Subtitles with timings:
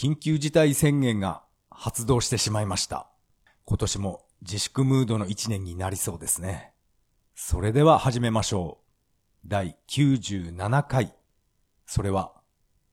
[0.00, 3.10] 緊急事態宣言が発動してしまいました。
[3.66, 6.72] 今年も自粛ムードの一年になりそうですね。
[7.34, 9.46] それでは始めましょう。
[9.46, 11.12] 第97回。
[11.84, 12.32] それは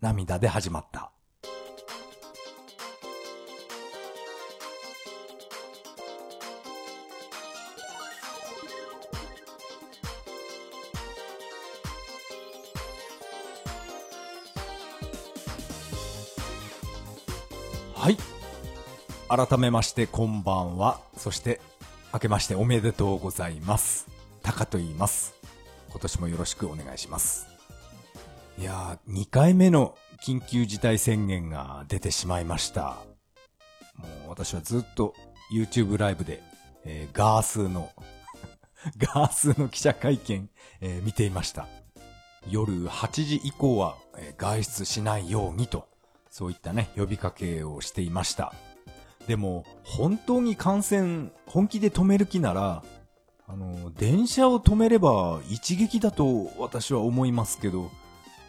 [0.01, 1.13] 涙で始まった。
[19.29, 21.01] 改めましてこんばんは。
[21.17, 21.59] そして、
[22.13, 24.07] 明けましておめでとうございます。
[24.41, 25.35] タカと言います。
[25.89, 27.49] 今年もよろしくお願いします。
[28.57, 32.99] いやー、2回目の緊急事態宣言が出てしまいました。
[33.97, 35.13] もう私はずっと
[35.51, 36.41] YouTube ライブで、
[36.85, 37.91] えーガースの、
[38.97, 40.49] ガースの記者会見、
[40.79, 41.67] えー見ていました。
[42.49, 45.89] 夜8時以降は、えー外出しないようにと、
[46.29, 48.53] そういったね、呼びかけをしていました。
[49.27, 52.83] でも、本当に感染、本気で止める気なら、
[53.45, 57.91] あの、電車を止めれば一撃だと私は思いますけど、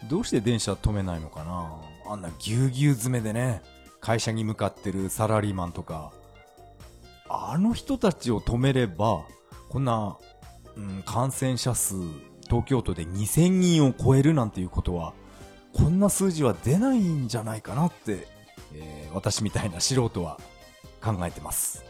[0.09, 1.75] どうして電車止めないのかな？
[2.09, 3.61] あんなぎゅうぎゅう詰めでね、
[3.99, 6.13] 会社に向かってるサラリーマンとか、
[7.27, 9.25] あの人たちを止めれば、
[9.67, 10.17] こんな、
[10.77, 11.95] うん、感染者数、
[12.47, 15.13] 東京都で2000人を超えるなんていうことは、
[15.73, 18.27] こんな数字は出ないんじゃないかなって、
[18.73, 20.39] えー私みたいな素人は
[21.01, 21.83] 考えてます。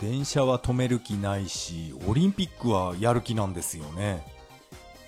[0.00, 4.24] 電車は止める気ないし、オリンピックはやる気なんですよね。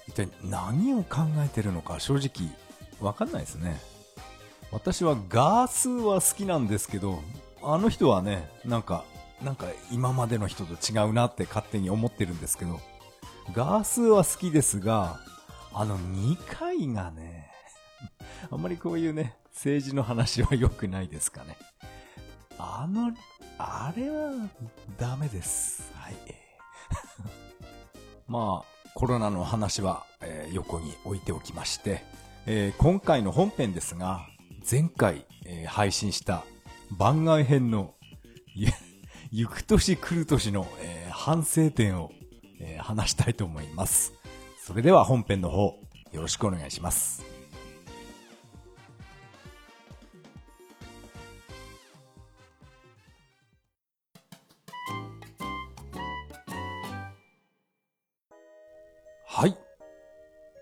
[0.08, 2.50] 一体何を考えてるのか正直
[3.00, 3.80] わかんないですね。
[4.72, 7.20] 私はガースは好きなんですけど、
[7.62, 9.04] あの人はね、なんか、
[9.42, 12.80] なんか今までの人と違うなって勝手に思ってるんですけど、
[13.52, 15.20] ガースは好きですが、
[15.72, 17.50] あの2回がね、
[18.50, 21.56] あんまりこういうね、政治の話は良くないですかね。
[22.62, 23.12] あの、
[23.58, 24.32] あれは
[24.98, 25.90] ダメです。
[25.94, 26.14] はい。
[28.28, 32.04] まあ、コロナの話は、えー横に置いておきまして、
[32.46, 34.26] えー今回の本編ですが、
[34.70, 36.44] 前回、えー配信した
[36.90, 37.94] 番外編の、
[39.30, 42.10] ゆ く年来る年の、えー反省点を、
[42.60, 44.12] えー話したいと思います。
[44.62, 45.78] それでは本編の方、
[46.12, 47.29] よろしくお願いします。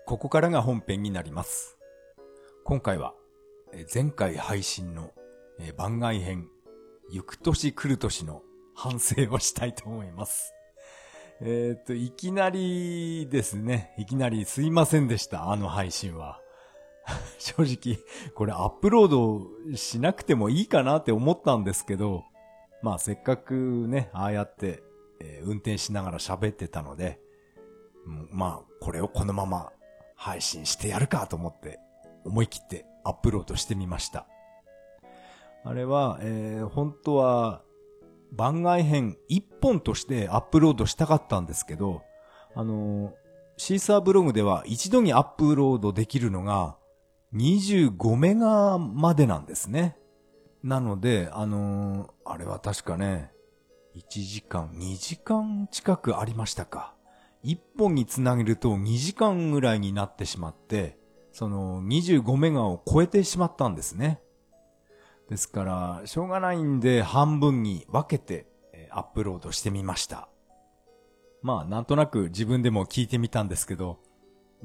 [0.09, 1.77] ここからが本編になります。
[2.63, 3.13] 今回は、
[3.93, 5.11] 前回配信の、
[5.77, 6.47] 番外編、
[7.11, 8.41] 行く年来る年の
[8.73, 10.55] 反省をしたいと思います。
[11.41, 16.41] えっ、と、いきなりですね、いきなりすいませんでした、あの配信は。
[17.37, 17.99] 正直、
[18.33, 22.23] これアップロードしなくてもいいかなって思ったんですけど、
[22.81, 23.53] まあせっかく
[23.87, 24.81] ね、ああやって、
[25.19, 27.21] え運転しながら喋ってたので、
[28.31, 29.71] まあ、これをこのまま
[30.19, 31.79] 配信してやるかと思って、
[32.25, 34.27] 思い切ってアップロードしてみました。
[35.63, 37.61] あれは、えー本当は、
[38.33, 42.03] 番外編1本としてアップロードしたかったんですけど、
[42.53, 43.11] あのー
[43.55, 46.77] シーサーブログでは一度にアップロードできるのが
[47.33, 49.97] 25メガまでなんですね。
[50.63, 53.31] なので、あのーあれは確かね、
[53.95, 56.93] 1時間、2時間近くありましたか。
[57.43, 60.97] 1本につなげると2時間ぐらいになってしまって、
[61.31, 64.19] その25メガを超えてしまったんですね。
[65.29, 68.47] ですから、しょうがないんで半分に分けて
[68.91, 70.27] アップロードしてみました。
[71.41, 73.99] まあ、なんとなく自分でも聞いてみたんですけど、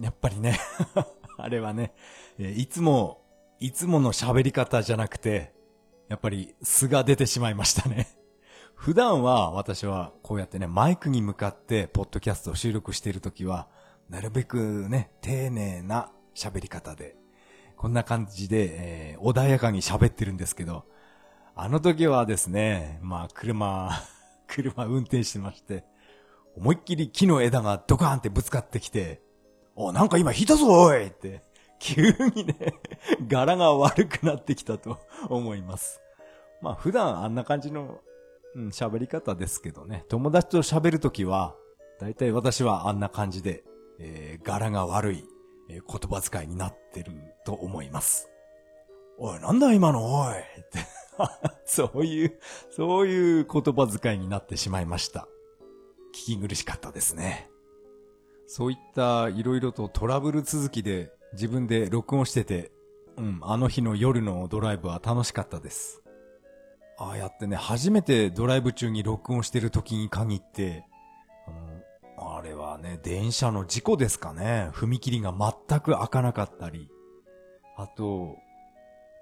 [0.01, 0.59] やっぱりね、
[1.39, 1.95] あれはね、
[2.39, 3.23] いつも、
[3.61, 5.55] いつもの喋り方じゃなくて、
[6.09, 8.09] やっぱり素が出てしまいましたね。
[8.84, 13.67] 普段は私はこうやってね、マイクに向かってポッドキャストを収録しているときは、
[14.11, 17.17] なるべくね、丁寧な喋り方で、
[17.78, 20.84] こんな感じで、えー穏やかに喋ってるんですけど、
[21.55, 23.88] あの時はですね、まあ車、
[24.49, 25.87] 車運転してまして、
[26.55, 29.23] 思いっきり木の枝がドカーンってぶつかってきて、
[29.76, 31.43] お、なんか今引いたぞおいって、
[31.79, 32.03] 急
[32.35, 32.75] にね、
[33.29, 34.99] 柄が悪くなってきたと
[35.31, 36.03] 思います。
[36.61, 38.03] まあ普段あんな感じの
[38.55, 40.05] うん、喋り方ですけどね。
[40.09, 41.55] 友達と喋るときは、
[42.01, 43.65] だいたい私はあんな感じで、
[43.99, 45.25] えー柄が悪い、
[45.69, 47.12] えー言葉遣いになってる
[47.45, 48.29] と思います。
[49.19, 50.87] おい、なんだ今のおいって。
[51.65, 52.39] そういう、
[52.71, 55.29] そういう言葉遣いになってしまいました。
[56.15, 57.51] 聞き苦しかったですね。
[58.47, 62.73] そういったいろいろとトラブル続きで自分で録音してて、
[63.17, 66.04] うん、あの日の夜のドライブは楽しかったです。
[66.96, 70.85] ああやってね、初めてドライブ中に録音してる時に限って、
[71.46, 74.70] あの、あれはね、電車の事故ですかね。
[74.73, 75.35] 踏切が
[75.69, 76.88] 全く開かなかったり。
[77.76, 78.37] あと、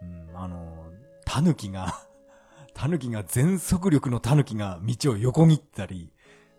[0.02, 0.90] うん、あの、
[1.24, 1.94] タヌキが
[2.74, 6.12] タヌキが全速力のタヌキが道を横切ったり、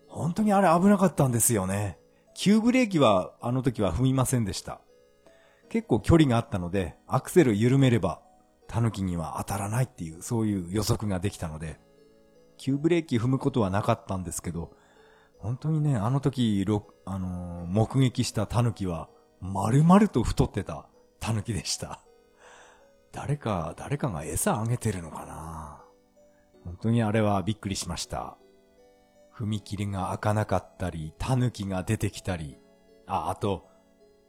[0.07, 1.99] 本当にあれ危なかったんですよね。
[2.35, 4.81] 急ブレーキはあの時は踏みませんでした。
[5.69, 8.22] 結構距離があったので、アクセル緩めれば、
[8.73, 11.79] タヌキには当たらないっていう、そういう予測ができたので、
[12.57, 14.71] 急ブレーキ踏むことはなかったんですけど、
[15.37, 16.65] 本当にね、あの時、
[17.05, 19.09] あのー、目撃したタヌキは、
[19.41, 20.87] 丸々と太ってた
[21.19, 21.99] タヌキでした。
[23.11, 25.83] 誰か、誰かが餌あげてるのかな
[26.63, 28.37] 本当にあれはびっくりしました。
[29.37, 32.57] 踏切が開かなかったり、タヌキが出てきたり、
[33.05, 33.69] あ、あと、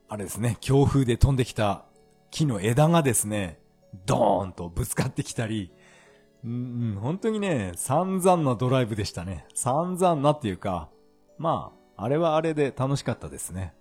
[0.07, 1.87] あれですね、強風で飛んできた
[2.31, 3.64] 木の枝がですね、
[4.07, 5.73] ドーンとぶつかってきたり、
[6.45, 9.47] うん、本当にね、散々なドライブでしたね。
[9.55, 10.91] 散々なっていうか、
[11.39, 13.75] まあ、あれはあれで楽しかったですね。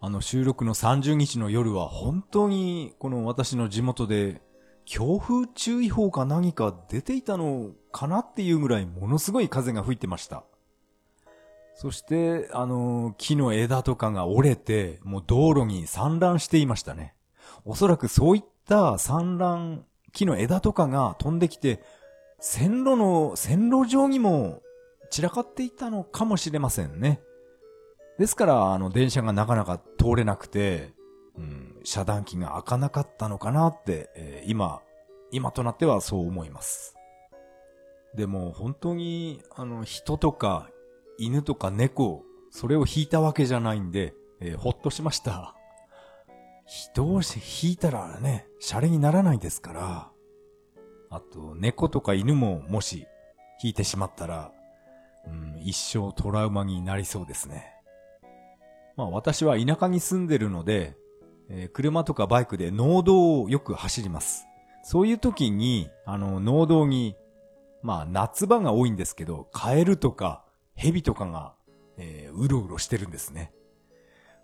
[0.00, 4.40] あの収録の30日の夜は本当にこの私の地元で
[4.84, 10.44] 強風注意報か何か出ていたのかなっていうぐらいものすごい風が吹いてました。
[11.74, 17.14] そして、あの、木の枝とかが折れて、もう道路に散乱していましたね。
[17.64, 21.82] おそらくそういった散乱、木の枝とかが飛んできて、
[22.38, 24.62] 線路の、線路上にも
[25.10, 27.20] 散らかっていたのかもしれませんね。
[28.18, 30.92] ですから、あの、電車がなかなか通れなくて、
[31.36, 34.82] うん、遮断機が開かなかったのかなって、えー、今、
[35.30, 36.96] 今となってはそう思います。
[38.14, 40.68] でも、本当に、あの、人とか
[41.18, 45.54] 犬とか猫、それを引いたわけじゃないんで、えー、ほっとしました。
[46.68, 47.22] 人を
[47.62, 50.10] 引いたらね、シャレにならないですから。
[51.08, 53.06] あと、猫とか犬ももし
[53.62, 54.52] 引いてしまったら、
[55.26, 57.72] うん、一生トラウマになりそうですね。
[58.96, 60.94] まあ私は田舎に住んでるので、
[61.48, 64.46] えー、車とかバイクで農道をよく走ります。
[64.82, 67.16] そういう時に、あの、農道に、
[67.82, 70.44] まあ夏場が多いんですけど、カエルとか
[70.74, 71.54] 蛇とかが、
[71.96, 73.52] えー、うろうろしてるんですね。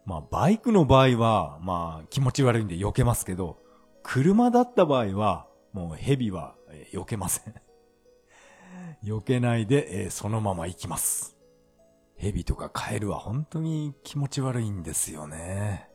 [0.07, 3.59] まあ、バイクの場合は、まあ、気持ち悪いんで避けますけど、
[4.03, 6.55] 車だった場合は、もう蛇は、
[6.93, 7.55] 避けません。
[9.03, 11.37] 避けないで、えー、そのまま行きます。
[12.17, 15.89] 蛇とかカエルは本当に気持ち悪いんですよね。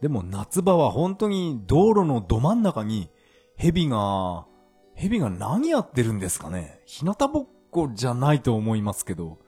[0.00, 3.10] でも夏場は本当に道路のど真ん中に
[3.56, 4.46] 蛇が、
[4.94, 9.38] 蛇が何やってるんですかね日向ぼっこじゃないと思いますけど、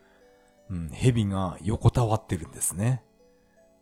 [0.69, 3.03] うん、蛇が横たわってるんですね。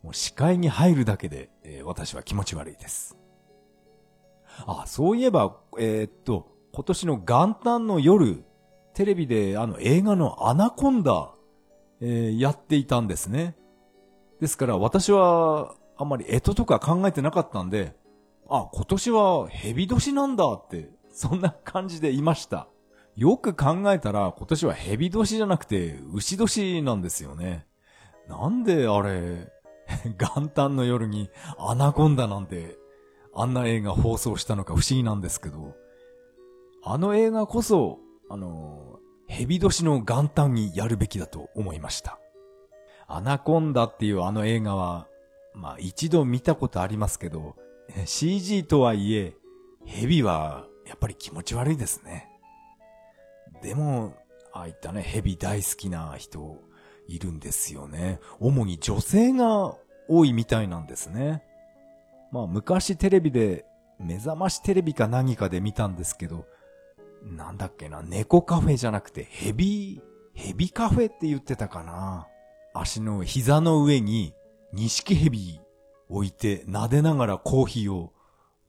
[0.03, 3.17] もう視界に入るだけで、えー、私は気持ち悪いです。
[4.65, 8.43] あ、そういえば、えー、っと、今年の元旦の夜、
[8.93, 11.31] テレビであの映画のアナコンダ、
[12.01, 13.55] えー、やっていたんですね。
[14.39, 17.95] ですから私はあんまり干支とか考えてなかったんで、
[18.49, 22.67] あ、今年は蛇年なんだって、そんな感じでいました。
[23.15, 27.67] よく考えたら今年は蛇年じゃなくて牛年なんですよね。
[28.27, 29.51] なんであれ、
[30.17, 32.77] 元旦の夜にアナコンダなんて
[33.33, 35.75] あんな映画放送したのか不思議なんですけど、
[36.83, 42.19] あの映画こそ、あの、蛇年の元旦にやるべきだと思いました。
[43.07, 45.07] アナコンダっていうあの映画は、
[45.53, 47.55] まあ一度見たことありますけど、
[48.05, 49.35] CG とはいえ、
[49.85, 52.29] 蛇はやっぱり気持ち悪いですね。
[53.61, 54.15] でも、
[54.51, 56.61] ああいったね、蛇大好きな人
[57.09, 58.19] いるんですよね。
[58.39, 59.75] 主に女性が
[60.07, 61.43] 多いみたいなんですね。
[62.31, 63.65] まあ昔テレビで、
[63.99, 66.45] 目覚ましテレビか何かで見たんですけど、
[67.23, 70.01] なんだっけな、猫カフェじゃなくてヘビ、
[70.33, 72.27] ヘビカフェって言ってたかな。
[72.73, 74.33] 足の膝の上に
[74.71, 75.59] 錦ヘビ
[76.07, 78.13] 置いて撫でながらコーヒーを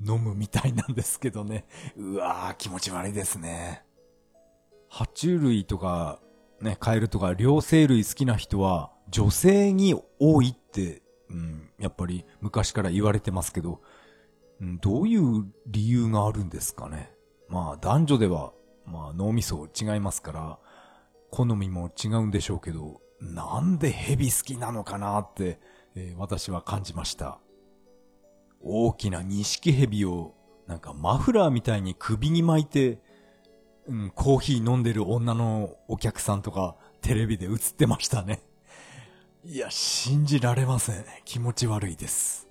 [0.04, 1.66] 飲むみたいなんですけどね。
[1.96, 3.84] うわー気持ち悪いですね。
[4.90, 6.20] 爬虫類とか、
[6.60, 13.80] ね、カエルとか両生類好きな人は、女性に多いって、うん、やっぱり昔から言われてますけど、
[14.60, 17.12] うん、どういう理由があるんですかね。
[17.48, 18.52] まあ男女では、
[18.84, 20.58] まあ脳みそ違いますから、
[21.30, 25.60] 好みも違うんでしょうけど、なんで蛇好きなのかなって、
[25.94, 27.38] えー、私は感じました。
[28.60, 30.34] 大きな錦蛇を、
[30.66, 33.00] なんかマフラーみたいに首に巻いて、
[33.88, 38.40] うん、コーヒー飲んでる女のお客さんとかテレビで映ってましたね。
[39.44, 41.04] いや、信じられません。
[41.24, 42.48] 気持ち悪いです。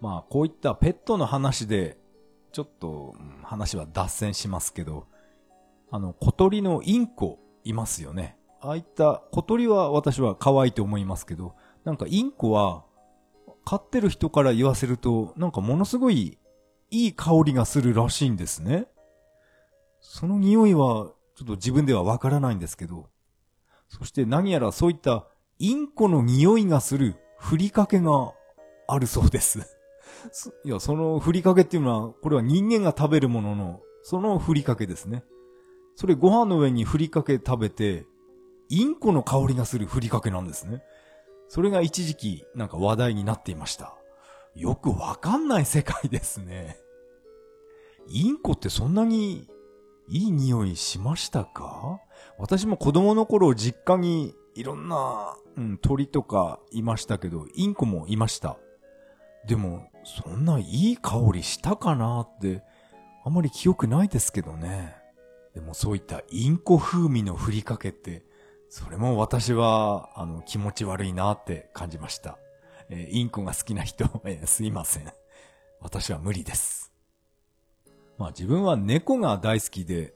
[0.00, 1.98] まあ、こういったペットの話で、
[2.52, 5.06] ちょっと、話は脱線しますけど、
[5.90, 8.38] あの、小鳥のインコいますよね。
[8.60, 11.54] ああいった小鳥は私は可愛いと思いますけど、
[11.84, 12.84] なんかインコは、
[13.64, 16.38] 飼ってる人から言わせると、なんかものすごい
[16.90, 18.86] いい香りがするらしいんですね。
[20.08, 23.10] その匂いは、ちょっと自分ではわからないんですけど、
[23.88, 25.26] そして何やらそういった
[25.58, 28.32] インコの匂いがするふりかけが
[28.88, 29.76] あるそうです。
[30.64, 35.24] いや、そのふりかけっていうのは、これは人間が食べるものの、そのふりかけですね。
[35.96, 38.06] それご飯の上にふりかけ食べて、
[38.68, 40.82] インコの香りがするふりかけなんですね。
[41.48, 43.96] それが一時期なんか話題になっていました。
[44.54, 46.78] よくわかんない世界ですね。
[48.08, 49.48] インコってそんなに
[50.08, 52.00] いい匂いしましたか？
[52.38, 58.56] 私も子供の頃実家にいろんな、うん、鳥とかいましたけど、インコもいました。
[59.46, 62.62] でも、そんないい香りしたかなって、
[63.24, 64.96] あまり記憶ないですけどね。
[65.54, 68.24] でもそういったインコ風味のふりかけって、
[68.68, 72.38] それも私は、あの、気持ち悪いなって感じました。
[72.88, 75.10] えーインコが好きな人、えーすいません。
[75.80, 76.85] 私は無理です。
[78.18, 80.14] まあ自分は猫が大好きで、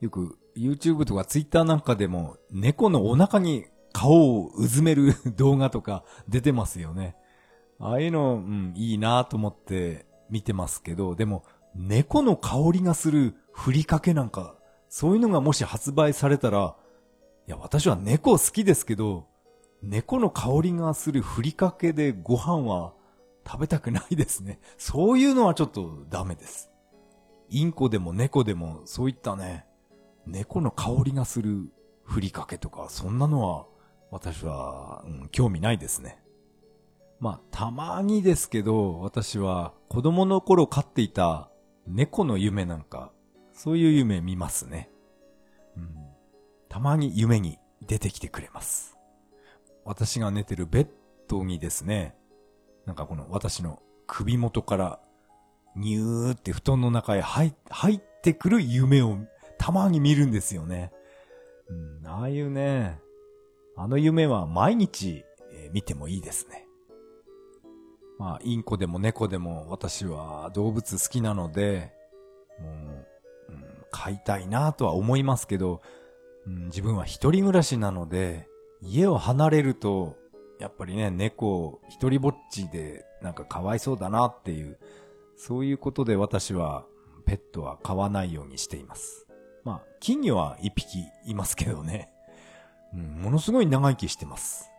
[0.00, 7.16] よく YouTube とか Twitter なんかでも猫のお腹に顔をうずめる 動画とか出てますよね。
[7.78, 14.54] ああいうの、うん、いいなと思って見てますけど、でも猫の香りがするふりかけなんか、
[14.88, 16.76] そういうのがもし発売されたら、
[17.46, 19.26] いや、私は猫好きですけど、
[19.82, 22.92] 猫の香りがするふりかけでご飯は
[23.46, 24.58] 食べたくないですね。
[24.78, 26.70] そういうのはちょっとダメです。
[27.48, 29.66] インコでも猫でもそういったね、
[30.26, 31.70] 猫の香りがする
[32.04, 33.66] ふりかけとか、そんなのは
[34.10, 36.22] 私は、うん、興味ないですね。
[37.18, 41.50] まあ、たまにですけど、私は子供の頃飼っていた
[41.86, 43.12] 猫の夢なんか、
[43.52, 44.90] そういう夢見ますね。
[45.76, 45.94] うん、
[46.68, 48.96] たまに夢に出てきてくれます。
[49.84, 50.88] 私が寝てるベッ
[51.28, 52.16] ドにですね、
[52.84, 55.00] なんかこの私の首元から
[55.76, 57.48] ニューって布団の中へ入
[57.94, 59.18] ってくる夢を
[59.58, 60.92] たまに見るんですよね。
[61.68, 62.98] うん、ああいうね、
[63.76, 66.66] あの夢は毎日、えー見てもいいですね。
[68.18, 71.92] まあ、インコでも猫でも私は動物好きなので、
[72.60, 72.70] も
[73.48, 75.82] う、うん、飼いたいなとは思いますけど、
[76.46, 78.48] うん、自分は一人暮らしなので、
[78.80, 80.16] 家を離れると、
[80.58, 84.78] やっぱりね、猫一人ぼっちでなんかかわいそうだなっていう、
[85.36, 86.86] そういうことで私は
[87.26, 89.26] ペットは飼わないようにしています。
[89.64, 92.10] まあ、金魚は一匹いますけどね。
[92.94, 94.70] うん、ものすごい長生きしてます。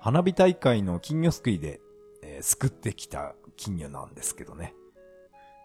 [0.00, 1.80] 花火大会の金魚すくいで、
[2.22, 4.74] えー救ってきた金魚なんですけどね。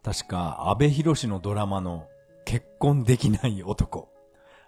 [0.03, 2.07] 確か、安倍博士のドラマの
[2.45, 4.09] 結婚できない男。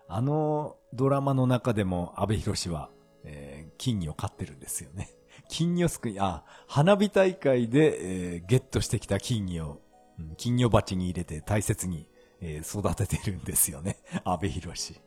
[0.08, 2.90] あのドラマの中でも安倍博士は、
[3.24, 5.10] えー金魚を飼ってるんですよね。
[5.50, 9.82] 金魚すくい、あ、花火大会で、えーゲットしてきた金魚、
[10.18, 12.08] うん金魚鉢に入れて大切に、
[12.40, 13.98] えー育ててるんですよね。
[14.24, 15.02] 安倍博士。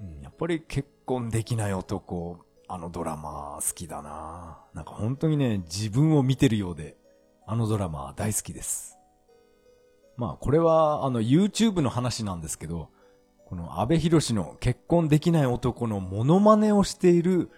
[0.00, 6.96] うんやっぱり結婚できない男、あのドラマ好きだななんか本当にね、自分を見てるようで、
[7.46, 8.98] あのドラマ大好きです。
[10.16, 12.88] まあこれはあの YouTube の話なんですけど、
[13.46, 17.50] この安倍博士の結婚できない男のモノマネをしている、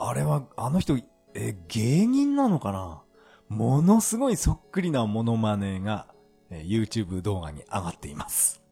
[0.00, 0.96] あれは、あの人、
[1.34, 3.02] え、芸人なのかな？
[3.48, 6.06] ものすごいそっくりなモノマネが、
[6.50, 8.62] え YouTube 動画に上がっています。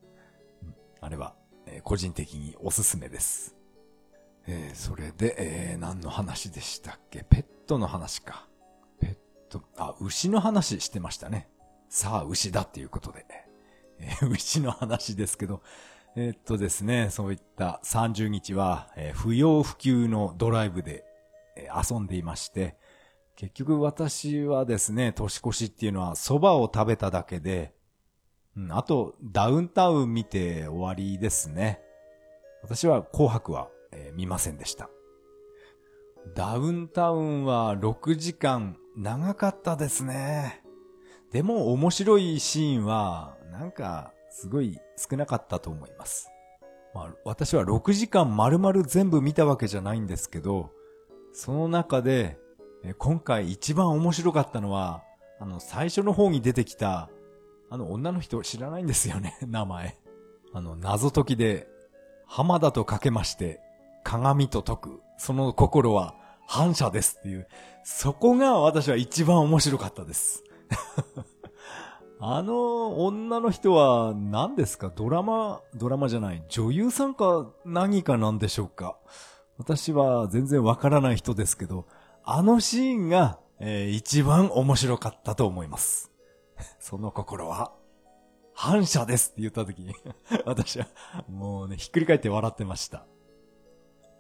[1.01, 1.35] あれは、
[1.67, 3.57] え個人的におすすめです。
[4.47, 7.25] えーそれで、えー何の話でしたっけ？
[7.29, 8.47] ペットの話か。
[9.01, 9.17] ペッ
[9.51, 11.49] ト、あ、牛の話してましたね。
[11.89, 13.27] さあ、牛だっていうことで。
[13.99, 15.63] えー牛の話ですけど、
[16.17, 21.05] えっとですね、そういった30日は、え不要不急のドライブで、
[21.57, 22.77] 遊んでいまして、
[23.37, 27.75] 結局私はですね、年越しっていうのは蕎麦を食べただけで、
[28.57, 31.81] うん、あと、ダウンタウン見て終わりですね。
[32.63, 34.89] 私は紅白は、えー見ませんでした。
[36.35, 40.63] ダウンタウンは6時間長かったですね。
[41.31, 46.31] でも面白いシーンは、なんか、すごい少なかったと思います。
[46.95, 50.71] まあ、私は6時間丸々全部見たわけじゃないんですけど、
[51.39, 52.39] その中で、
[52.97, 55.03] 今回一番面白かったのは、
[55.39, 57.11] あの、最初の方に出てきた、
[57.69, 59.99] あの女の人知らないんですよね、 名前。
[60.55, 61.69] あの、謎解きで、
[62.25, 63.61] 浜田とかけまして、
[64.03, 65.01] 鏡と解く。
[65.19, 66.15] その心は、
[66.47, 67.47] 反射ですっていう、
[67.85, 70.43] そこが私は一番面白かったです。
[72.19, 74.91] あの女の人は何ですか？
[74.95, 78.97] ドラマ、ドラマじゃない、女優さんか何かなんでしょうか？
[79.59, 81.87] 私は全然わからない人ですけど、
[82.25, 86.13] あのシーンが、えー、一番面白かったと思います。
[86.79, 87.73] その心は、
[88.55, 89.95] 反射ですって言った時に
[90.47, 90.87] 私は
[91.29, 93.07] もうね、ひっくり返って笑ってました。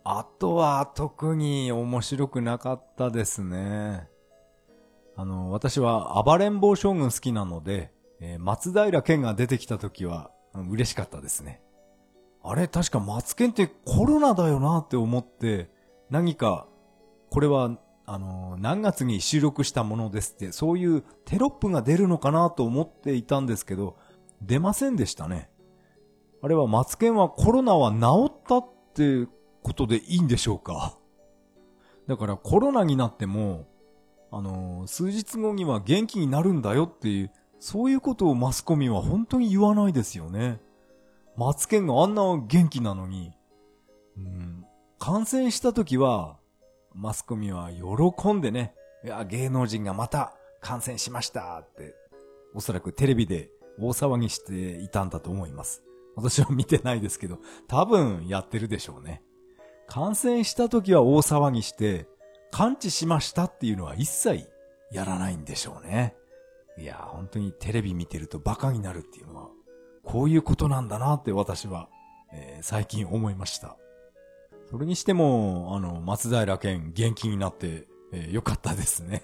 [0.04, 4.08] あとは特に面白くなかったですね。
[5.16, 11.62] あの、私は暴れん坊将軍好きなので、えー、松平健が出てきた時は、うん、嬉しかったですね。
[12.48, 15.68] あれ、確か松健ってコロナだよなって思って、
[16.10, 16.68] 何か、
[17.30, 17.76] これは、
[18.06, 23.96] あの、何月に収録したものですって、そういうテロップが出るのかなと思っていたんですけど、
[24.40, 25.50] 出ませんでしたね。
[26.40, 29.26] あれは松健はコロナは治ったって
[29.62, 30.96] ことでいいんでしょうか
[32.06, 33.66] だからコロナになっても、
[34.30, 40.60] あの、数日後には元気になるんだよっていう、そういうことをマスコミは本当に言わないですよね。
[41.36, 43.32] マツケンがあんな元気なのに、
[44.16, 44.64] うん、
[44.98, 46.38] 感染した時は、
[46.94, 48.74] マスコミは喜んでね、
[49.04, 51.94] いや、芸能人がまた感染しましたって、
[52.54, 55.82] おそらくテレビで大騒ぎしていたんだと思います。
[56.16, 57.38] 私は見てないですけど、
[57.68, 59.22] 多分やってるでしょうね。
[59.86, 62.08] 感染した時は大騒ぎして、
[62.50, 64.48] 感知しましたっていうのは一切
[64.90, 66.16] やらないんでしょうね。
[66.78, 69.26] いや、本当にテレビ見てるとバカになるっていう、
[70.06, 71.88] こういうことなんだなって私は、
[72.32, 73.76] えー、最近思いました。
[74.70, 79.20] それにしても、あの、松平健元気になって、えー、よかったですね。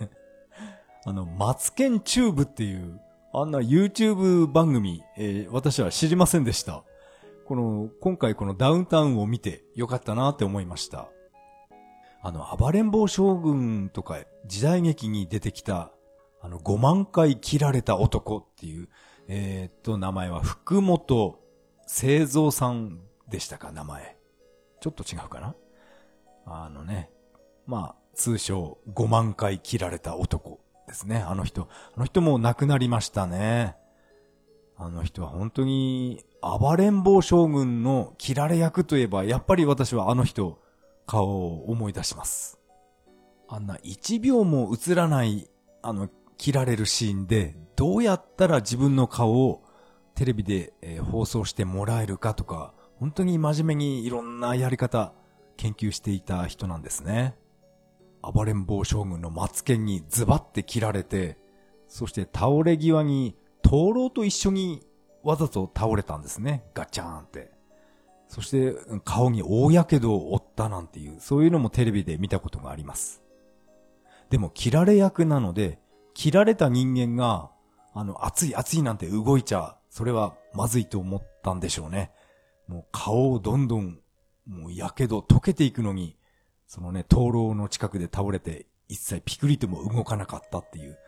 [1.07, 3.01] あの、松健チューブっていう、
[3.33, 6.85] あんな YouTube 番組、えー、私は知りませんでした。
[7.47, 11.09] この、今回このダウンタウンを見てよかったなって思いました。
[12.23, 15.93] あの、暴れん坊将軍とか時代劇に出てきた、
[16.41, 18.89] あの、5万回切られた男っていう、
[19.29, 21.41] えー、っと、名前は福本
[21.87, 24.17] 清三さんでしたか、名前。
[24.81, 25.55] ちょっと違うかな？
[26.45, 27.11] あのね、
[27.67, 31.69] まあ、通称5万回切られた男ですね、あの人。
[31.97, 33.77] あの人も亡くなりましたね。
[34.77, 40.61] あの人は本当に、暴れん坊将軍の切られ役といえば、やっぱり私はあの人、
[41.07, 42.59] 顔を思い出します。
[43.49, 45.49] あんな1秒も映らない、
[45.83, 46.09] あの、
[46.43, 49.63] 切られるシーンで、どうやったら自分の顔を
[50.17, 55.13] テレビで、え、放送してもらえるかとか、本当に真面目にいろんなやり方、
[55.57, 57.37] 研究していた人なんですね。
[58.23, 61.39] 暴れん坊将軍のマツケンにズバって切られて、
[61.87, 64.85] そして倒れ際に灯籠と一緒に
[65.23, 66.65] わざと倒れたんですね。
[66.75, 67.53] ガチャーンって。
[68.27, 68.75] そして
[69.05, 73.23] 顔に大火傷を負ったなんていう、そういうのもテレビで見たことがあります。
[74.29, 75.79] でも切られ役なので、
[76.15, 77.51] 切られた人間が、
[77.95, 82.11] あの、熱い熱いなんて動いちゃ、それはまずいと思ったんでしょうね。
[82.67, 83.99] もう顔をどんどん、
[84.47, 86.17] もう火傷溶けていくのに、
[86.67, 90.99] そのね、灯籠の近くで倒れて、一切ピクリとも動かなかったっていう、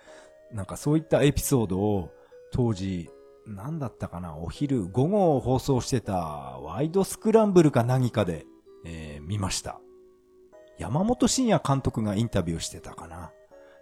[0.52, 2.10] なんかそういったエピソードを、
[2.52, 3.10] 当時、
[3.46, 8.46] なんだったかな、お昼、午後放送してたワイドスクランブルか何かで、
[8.84, 9.80] えー、見ました。
[10.78, 13.32] 山本慎也監督がインタビューしてたかな。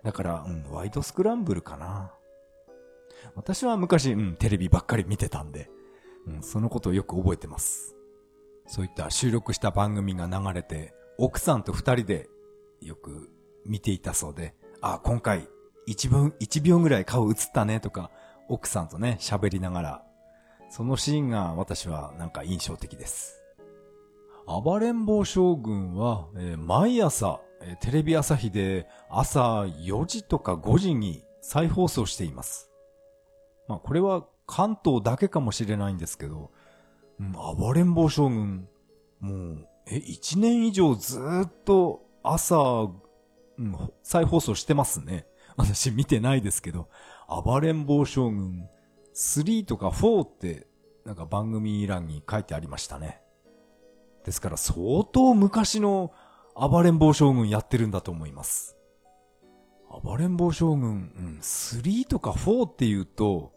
[0.03, 2.13] だから、うん、ワイドスクランブルかな。
[3.35, 5.71] 私は昔、うん、テレビばっかり見てたんで、
[6.27, 7.95] うん、そのことをよく覚えてます。
[8.67, 12.29] そういった収録した番組が流れて、奥さんと二人で
[12.81, 13.31] よく
[13.65, 15.49] 見ていたそうで、あ、今回、
[15.87, 18.11] 一分、一秒ぐらい顔映ったねとか、
[18.49, 20.05] 奥さんとね、喋りながら、
[20.71, 23.43] そのシーンが私はなんか印象的です。
[24.47, 32.71] 暴れん坊将軍は、えー、毎朝、え、テレビ朝日で朝4時とか5時に再放送しています。
[33.69, 36.51] まあこれは関東だけかもしれないんですけど、
[37.21, 38.69] うん、暴れん坊将軍、
[39.21, 42.57] もう、え、1年以上ずっと朝、
[43.59, 45.27] うん、再放送してますね。
[45.57, 46.89] 私見てないですけど、
[47.45, 48.69] 暴れん坊将軍
[49.15, 50.67] 3とか4って
[51.05, 53.23] なんか番組欄に書いてありましたね。
[54.25, 56.13] ですから相当昔の
[56.55, 58.77] 暴れん坊将軍やってるんだと思います。
[60.03, 63.53] 暴れん坊将軍、うん、3とか4って言うと、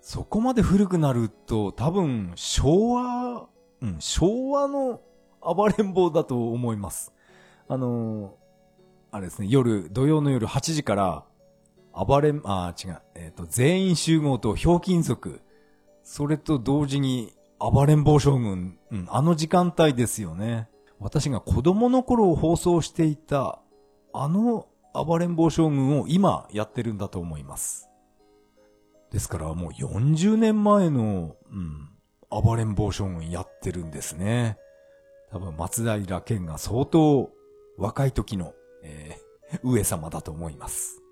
[0.00, 3.46] そこまで古くなると多分昭和、
[3.80, 5.00] うん、昭和の
[5.40, 7.12] 暴れん坊だと思います。
[7.68, 8.30] あのー、
[9.12, 11.24] あれですね、夜、土曜の夜8時から、
[11.94, 15.40] 暴れん、あ、違う、えっ、ー、と、全員集合とひょうきん族、
[16.02, 20.68] それと同時に暴れん坊将軍、うん、あの時間帯ですよね。
[21.00, 23.60] 私が子供の頃放送していた
[24.12, 27.90] あの暴れん坊将軍を今やってるんだと思います。
[29.10, 31.88] ですからもう40年前の、うん、
[32.30, 34.58] 暴れん坊将軍やってるんですね。
[35.30, 37.30] 多分松平健が相当
[37.76, 41.02] 若い時の、えー、上様だと思います。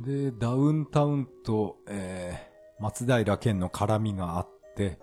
[0.00, 4.98] で、ダウンタウンと、えー、松平健の絡みがあって、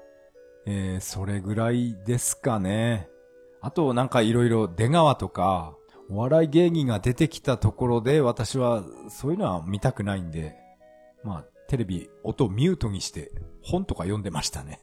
[0.66, 3.10] えー、それぐらいですかね。
[3.66, 5.74] あとなんかいろいろ出川とか、
[6.08, 10.56] お笑い芸人が出てきたところで私はそういうのは見たくないんで、
[11.24, 13.32] まあテレビ音ミュートにして
[13.64, 14.82] 本とか読んでましたね。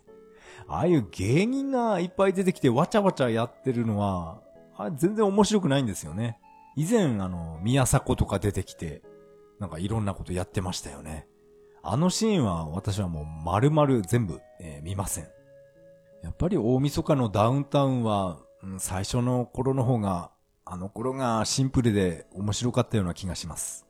[0.67, 4.41] ああいう芸人がいっぱい出てきてわちゃわちゃやってるのは、
[4.77, 6.41] あ全然面白くないんですよね。
[6.75, 9.03] 以前あの、宮迫とか出てきて、
[9.61, 11.29] なんかいろんなことやってましたよね。
[11.85, 15.29] あのシーンは私はもう丸々全部、えー、見ません。
[16.25, 18.41] やっぱり大晦日のダウンタウンは、
[18.79, 20.31] 最初の頃の方が、
[20.65, 23.87] あの頃がシンプルで面白かったような気がします。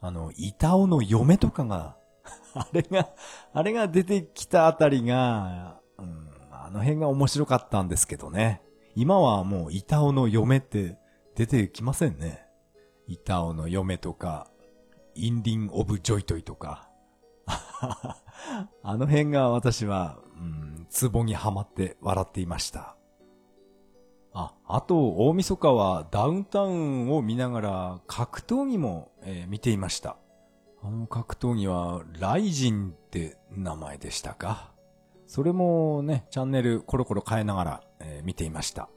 [0.00, 1.96] あの、板尾の嫁とかが
[2.54, 3.08] あれが、
[3.52, 8.62] あれが出てきたあたりが、うん、あの辺が面白かったんですけどね。
[8.94, 10.98] 今はもう板尾の嫁って
[11.34, 12.46] 出てきませんね。
[13.06, 14.48] 板尾の嫁とか、
[15.14, 16.88] インリン・オブ・ジョイトイとか。
[18.82, 22.95] あの辺が私は、うん、ツボにはまって笑っていました。
[24.38, 30.18] あ、あと、大晦日はダウンタウンを見ながら格闘技も、えー、見ていました。
[30.82, 34.74] あの格闘技は、ライジンって名前でしたか？
[35.26, 38.90] それもね、チャンネルコロコロ変えながら、えー、見ていました。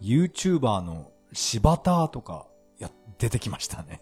[0.00, 2.46] YouTuber の柴田とか、
[2.78, 4.00] や、出てきましたね。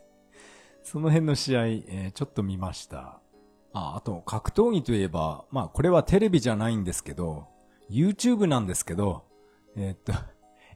[0.83, 3.19] その辺の試合、えー、ちょっと見ました。
[3.73, 7.47] あ、あと、格闘技といえば、まあ、これはテレビじゃないんですけど、
[7.91, 9.25] YouTube なんですけど、
[9.75, 10.13] えー、っと、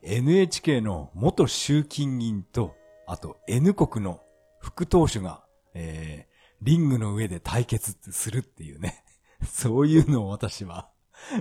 [0.05, 2.75] NHK の元集金人と、
[3.07, 4.21] あと N 国の
[4.61, 9.05] 副党首がえー、リングの上で対決するっていうね。
[9.45, 10.89] そういうのを私は、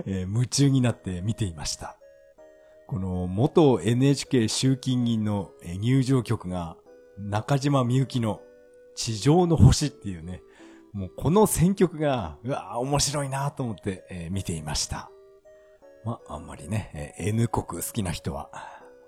[0.04, 1.96] えー、夢中になって見ていました。
[2.86, 6.76] この元 NHK 集金人の入場曲が
[7.18, 8.42] 中島みゆきの
[8.94, 10.42] 地上の星っていうね、
[10.92, 15.10] もうこの選曲が、うわ面白いなと思って、えー、見ていました。
[16.04, 18.50] まあ、あんまりね、えー、N 国好きな人は、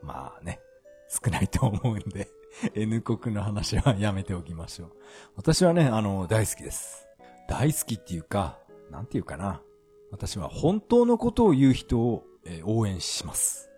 [0.02, 0.60] まあね、
[1.08, 2.28] 少ないと思うんで
[2.74, 4.92] N 国の話はやめておきましょう。
[5.36, 7.06] 私はね、あの、大好きです。
[7.48, 8.58] 大好きっていうか、
[8.90, 9.60] なんていうかな。
[10.10, 13.70] 私は本当のことを言う人を、えー、応援します。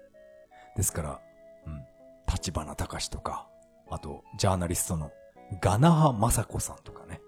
[0.76, 1.20] ですから、
[1.66, 1.82] うん、
[2.32, 3.48] 立花隆とか、
[3.90, 5.10] あと、ジャーナリストの
[5.60, 7.20] ガナハマサコさんとかね。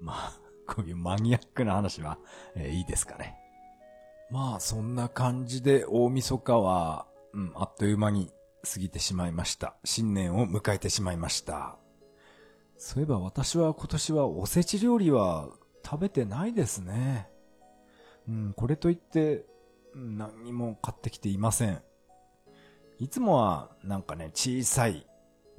[0.00, 2.18] まあ、こういうマニアックな話は、
[2.56, 3.39] えー、いいですかね。
[4.30, 8.30] まあ、そんな感じで大晦日は、うん、あっという間に
[8.62, 9.74] 過ぎてしまいました。
[9.84, 11.76] 新年を迎えてしまいました。
[12.78, 15.48] そういえば私は今年はおせち料理は
[15.84, 17.28] 食べてないですね。
[18.28, 19.44] うん、これといって、
[19.94, 21.82] 何にも買ってきていません。
[23.00, 25.06] いつもはなんかね、小さい、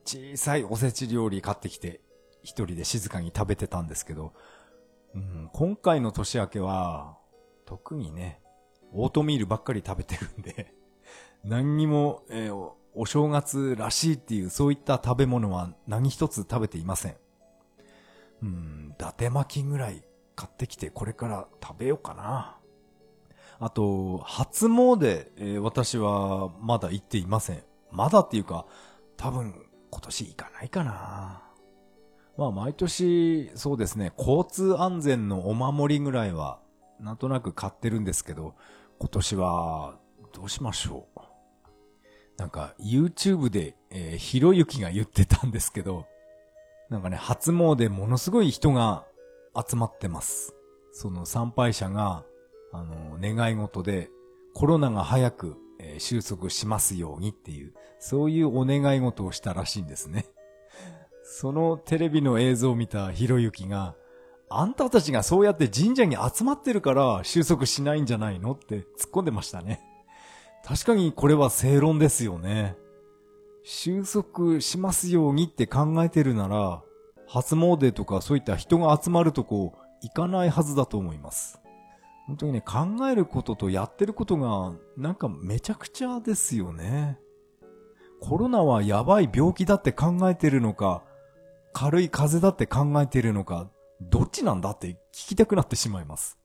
[0.05, 2.01] 小さいおせち料理買ってきて、
[2.43, 4.33] 一人で静かに食べてたんですけど、
[5.13, 7.17] うん、今回の年明けは、
[7.65, 8.39] 特にね、
[8.93, 10.73] オートミールばっかり食べてるんで、
[11.43, 17.17] 何にも、えー、お正月らしいっていうそういった食べ物は何一つ食べていません。
[18.43, 20.03] うん、伊達巻きぐらい
[20.35, 22.57] 買ってきてこれから食べようかな。
[23.59, 27.63] あと、初詣、えー、私はまだ行っていません。
[27.91, 28.65] まだっていうか、
[29.17, 29.53] 多分
[29.91, 31.43] 今年行かないかな。
[32.37, 36.59] まあ毎年、そうですね、交通安全のお守りぐらいは、
[36.99, 38.55] なんとなく買ってるんですけど、
[39.01, 39.95] 今年は、
[40.31, 41.19] どうしましょう。
[42.37, 46.05] なんか YouTube で、えー、ひろゆきが言ってたんですけど、
[46.87, 49.03] なんかね、初詣ものすごい人が
[49.57, 50.53] 集まってます。
[50.93, 52.23] その参拝者が、
[52.71, 54.11] あの、願い事で
[54.53, 60.27] コロナが早く、えー、収束しますようにっていう、そういうお願い事をしたらしいんですね。
[61.23, 63.95] そのテレビの映像を見たひろゆきが、
[64.53, 68.51] あんたたちがそうやって神社に集まってるから収束しないんじゃないの？
[68.51, 69.81] って突っ込んでましたね。
[70.65, 72.75] 確かにこれは正論ですよね。
[73.63, 76.81] 収束しますようにって考えてるなら、
[77.27, 81.59] 初詣とかそういった人が集まるとこ行かないはずだと思います。
[82.27, 87.19] 本当にね、考えることとやってることがなんかめちゃくちゃですよね。
[88.19, 91.03] コロナはやばい病気だって考えてるのか、
[91.73, 93.69] 軽い風邪だって考えてるのか、
[94.09, 96.37] どっちなんだって聞きたくなってしまいます。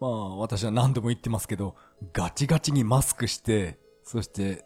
[0.00, 1.76] まあ、私は何度も言ってますけど、
[2.12, 4.64] ガチガチにマスクして、そして、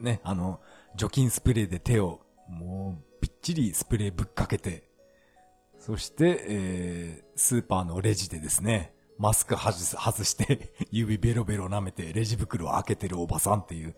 [0.00, 0.60] ね、あの、
[0.96, 4.90] 除菌スプレーで手を、もう、びっちりスプレーぶっかけて、
[5.78, 13.94] そして、えー、スーパーのレジでですね、マスク外す、外して 指ベロベロ舐めてレジ袋を開けてるおばさんっていう、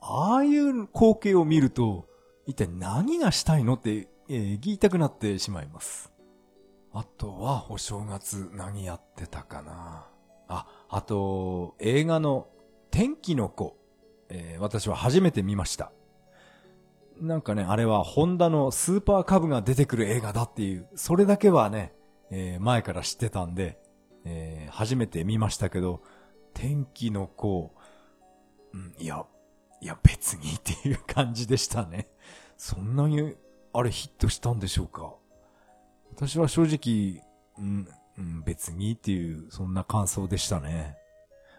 [0.00, 2.08] ああいう光景を見ると、
[2.46, 6.13] 一体何がしたいのって、えー、言いたくなってしまいます。
[6.96, 10.06] あとは、お正月何やってたかな。
[10.46, 12.46] あ、あと、映画の
[12.92, 13.76] 天気の子、
[14.28, 15.90] えー、私は初めて見ました。
[17.20, 21.92] なんかね、あれはホンダのスーパーカブが出てくる映画だっていう、それだけはね、
[22.30, 23.80] えー、前から知ってたんで、
[24.24, 26.00] えー、初めて見ましたけど、
[26.54, 27.74] 天気の子、
[28.72, 29.26] うん、いや、
[29.80, 32.08] いや別にっていう感じでしたね。
[32.56, 33.34] そんなに、
[33.72, 35.14] あれヒットしたんでしょうか？
[36.16, 37.24] 私は正直、
[37.58, 37.62] う
[38.20, 40.96] ん、別にっていう、そんな感想でしたね。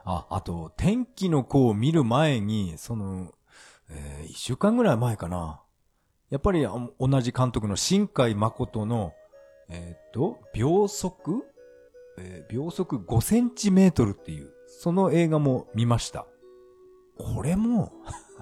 [0.06, 3.34] あ、あと、天気の子を見る前に、その、
[3.90, 5.62] えー、一週間ぐらい前かな。
[6.30, 6.66] やっぱり
[7.00, 9.14] 同じ監督の新海誠の、
[9.68, 11.44] えっ、と、秒速？
[12.18, 16.26] えー、秒速5センチメートルっていう、その映画も見ました。
[17.18, 17.92] これも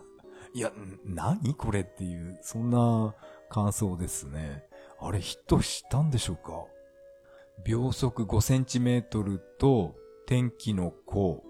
[0.54, 0.72] いや、
[1.04, 3.16] 何これっていう、そんな
[3.50, 4.64] 感想ですね。
[5.06, 6.66] あれヒットしたんでしょうか？
[7.66, 11.44] 秒速5センチメートルと天気の子。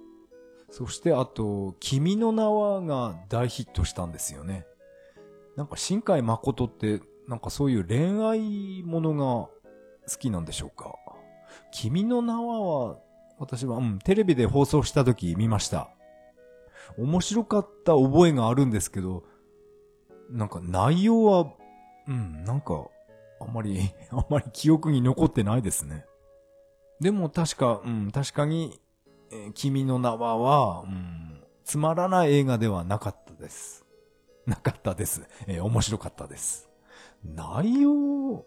[0.69, 4.65] そしてあと、君の名はが大ヒットしたんですよね。
[5.55, 9.49] なんか新海誠って、なんかそういう恋愛ものが
[10.11, 10.95] 好きなんでしょうか？
[11.71, 12.97] 君の名はは、
[13.37, 15.89] 私は、うん、テレビで放送した時見ました。
[16.97, 19.23] 面白かった覚えがあるんですけど、
[20.29, 21.53] なんか内容は、
[22.07, 22.87] うん、なんか、
[23.45, 23.79] あんまり、
[24.12, 26.06] あんまり記憶に残ってないですね。
[26.99, 28.79] でも確か、うん、確かに、
[29.32, 33.86] えー、君の名はは、うん、つまらない映画ではなかったです。
[34.45, 35.27] なかったです。
[35.47, 36.69] えー、面白かったです。
[37.23, 38.45] 内容、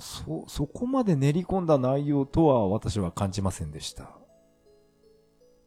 [0.00, 4.16] そ、そこまで練り込んだ内容とは私は感じませんでした。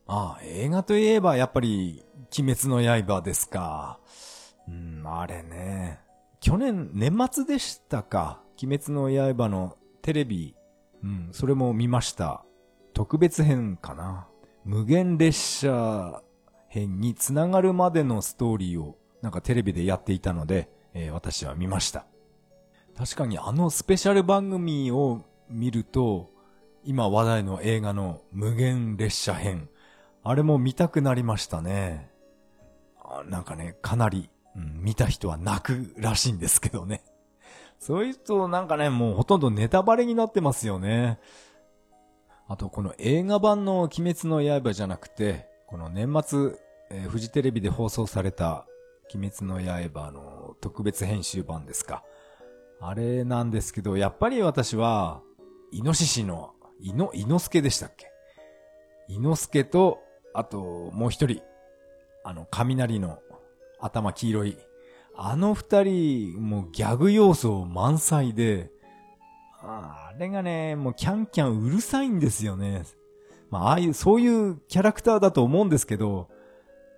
[0.05, 2.05] ああ、映画といえばやっぱり、
[2.37, 3.99] 鬼滅の刃ですか。
[4.67, 6.02] うん、あれね。
[6.43, 8.43] 去年、年末でしたか。
[8.61, 10.53] 鬼滅の刃のテレビ、
[11.01, 12.43] うん、それも見ました。
[12.93, 14.27] 特別編かな。
[14.65, 16.21] 無限列車
[16.67, 22.07] 編につながるまでのストーリーをなんかテレビでやっていたので、えー、私は見ました。
[22.97, 26.29] 確かにあのスペシャル番組を見ると、
[26.83, 29.69] 今話題の映画の無限列車編、
[30.25, 32.11] あれも見たくなりましたね。
[33.29, 37.03] なんかね、かなり、うん、見た人は泣くらしいんですけどね。
[37.79, 41.19] そういうとなんかね、もうほとんどネタバレになってますよね。
[42.47, 46.51] あとこの映画版の鬼滅の刃じゃなくて、この年末、
[46.91, 48.67] えー、フジテレビで放送された
[49.13, 52.03] 鬼滅の刃の特別編集版ですか。
[52.79, 55.21] あれなんですけど、やっぱり私は、
[55.71, 58.11] イノシシの、イノ、イノスケでしたっけ？
[59.07, 59.99] イノスケと、
[60.33, 61.41] あと、もう一人、
[62.23, 63.19] あの、雷の
[63.83, 64.57] 頭黄色い、
[65.15, 68.71] あの二人、もうギャグ要素満載で、
[69.61, 72.83] あれがね、もうキャンキャンうるさいんですよね。
[73.49, 76.29] まあ、ああいう、そういうキャラクターだと思うんですけど、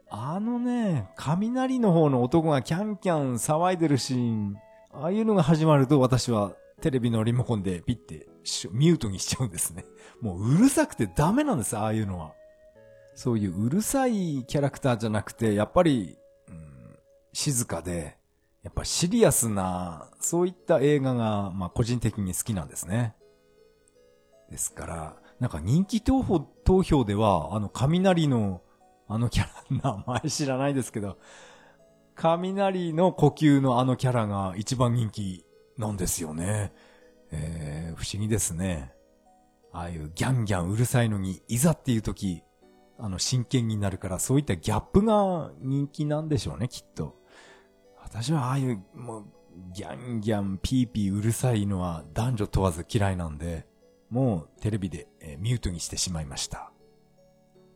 [0.10, 4.56] あのね、雷の方の男がキャンキャン騒いでるシーン、
[4.94, 8.28] ああいうのが始まると私はテレビのリモコンでピッて
[8.72, 9.86] ミュートにしちゃうんですね。
[10.22, 12.34] もううるさくてダメなんです、ああいうのは。
[13.16, 16.18] そういううるさいキャラクターじゃなくて、やっぱり、
[17.36, 18.18] 静かで、
[18.64, 23.14] やっぱシリアスな、そういった映画が、まあ個人的に好きなんですね。
[24.50, 28.62] ですから、なんか人気投票投票では、あの雷の、
[29.10, 29.48] あのキャ
[29.82, 31.18] ラ、名前知らないですけど、
[32.16, 35.46] 雷の呼吸のあのキャラが一番人気
[35.78, 36.72] なんですよね。
[37.32, 38.94] えー、不思議ですね。
[39.74, 42.44] ああいうギャンギャンうるさいのに、いざっていう時、
[42.98, 47.25] あの、真剣になるから、そういったギャップが人気なんでしょうね、きっと。
[48.06, 49.26] 私はああいう、もう、
[49.74, 53.66] ギャンギャン、ピーピーうるさいのは男女問わず嫌いなんで、
[54.10, 56.72] もうテレビで、えー、ミュートにしてしまいました。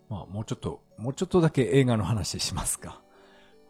[0.09, 3.01] まあ、もうちょっと、もうちょっとだけ映画の話しますか。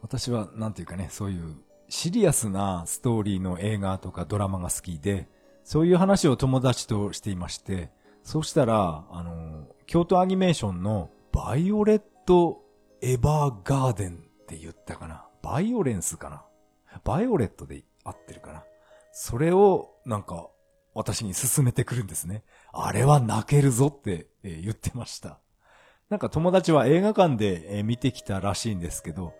[0.02, 1.56] 私は、なんていうかね、そういう
[1.88, 5.28] シリアスなストーリーの映画とかドラマが好きで、
[5.64, 7.90] そういう話を友達としていまして、
[8.22, 12.62] そうしたら、あの、京都アニメーションのバイオレット
[13.02, 15.26] エバーガーデンって言ったかな。
[15.42, 16.44] バイオレンスかな。
[17.04, 18.64] バイオレットで合ってるかな。
[19.12, 20.48] それを、なんか、
[20.94, 22.42] 私に勧めてくるんですね。
[22.72, 25.38] あれは泣けるぞって、え言ってました。
[26.08, 29.32] なんか友達は映画館で、え見てきたらしいんですけど、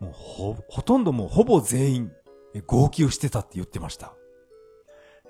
[0.00, 2.12] もうほ、ほとんどもうほぼ全員、
[2.66, 4.14] 号泣してたって言ってました。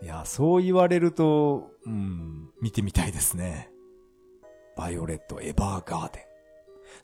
[0.03, 3.71] いや、そう言われると、うん、見てみたいですね。
[4.77, 6.32] バイオレット・エバーガーデン。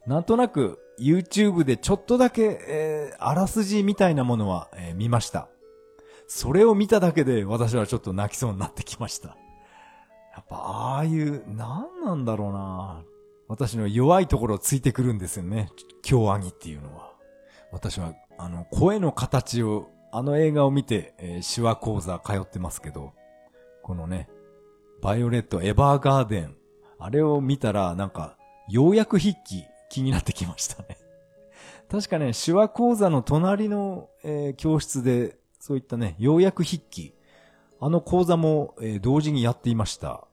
[0.05, 5.49] なんとなく YouTube でちょっとだけ、えー、あらすじみたいなものは、えー、見ました。
[6.27, 9.29] それを見ただけで私はちょっと泣きそうになってきました。
[10.35, 13.03] やっぱああいう、なんなんだろうな
[13.47, 15.69] 私の弱いところをついてくるんですよね。
[16.03, 17.13] 京アニっていうのは。
[17.71, 23.13] 私は、あの、声の形を、あの映画を見て、えー、手話講座通ってますけど、
[23.83, 24.29] このね、
[25.01, 26.55] バイオレット・エバーガーデン、
[26.99, 28.37] あれを見たら、なんか、
[28.69, 30.97] ようやく筆記気になってきましたね。
[31.89, 37.15] 確かね、手話講座の隣の、えー、教室で、そういったね、ようやく筆記、
[37.79, 40.27] あの講座も、えー、同時にやっていました。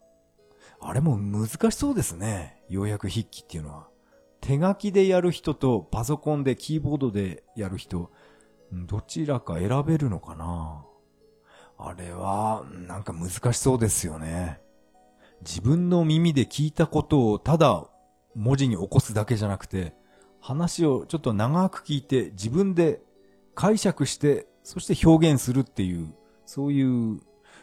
[0.79, 2.63] あれも難しそうですね。
[2.69, 3.87] ようやく筆記っていうのは。
[4.41, 8.11] 手書きでやる人とパソコンでキーボードでやる人、
[8.71, 10.85] どちらか選べるのかな
[11.77, 14.61] あれは、なんか難しそうですよね。
[15.41, 17.87] 自分の耳で聞いたことをただ
[18.37, 19.93] 文字に起こすだけじゃなくて、
[20.39, 23.01] 話をちょっと長く聞いて自分で
[23.55, 26.13] 解釈して、そして表現するっていう、
[26.45, 27.19] そういう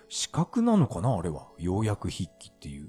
[0.09, 1.49] 資格なのかなあれは。
[1.59, 2.89] ようやく筆記っていう。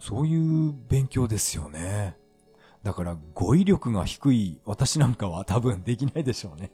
[0.00, 2.16] そういう勉強ですよね。
[2.82, 6.70] だから語彙力が低い私なんかは多分できないでしょうね。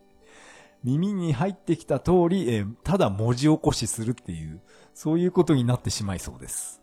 [0.85, 4.61] 耳に入ってきた通り、え、ただ文字起こしするっていう、
[4.95, 6.83] そういうことになってしまいそうです。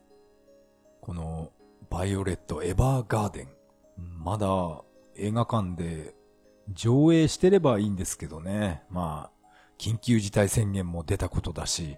[1.02, 1.52] この、
[1.90, 3.50] バイオレット・エバーガーデン。
[4.24, 4.48] まだ
[5.16, 6.16] 映画館で
[6.72, 8.84] 上映してればいいんですけどね。
[8.90, 9.50] まあ、
[9.80, 11.98] 緊急事態宣言も出たことだし、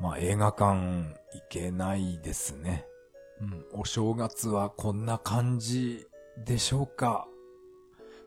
[0.00, 1.14] まあ映画館行
[1.48, 2.86] けないですね。
[3.40, 6.06] うん、お正月はこんな感じ
[6.44, 7.26] でしょうか。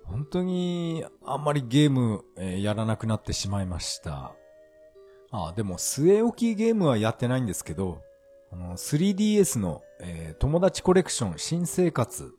[0.06, 4.34] 本当にあんまりゲーム、えー、やらなくなってしまいました。
[5.32, 8.02] あ、でも据え置きゲームはやってないんですけど、
[8.56, 12.34] あの 3DS の、えー、友達コレクション新生活、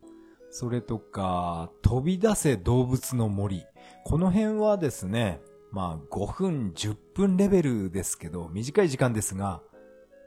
[0.50, 3.66] それとか飛び出せ動物の森、
[4.04, 5.40] この辺はですね、
[5.72, 9.60] まあ5分、10分レベルですけど、短い時間ですが、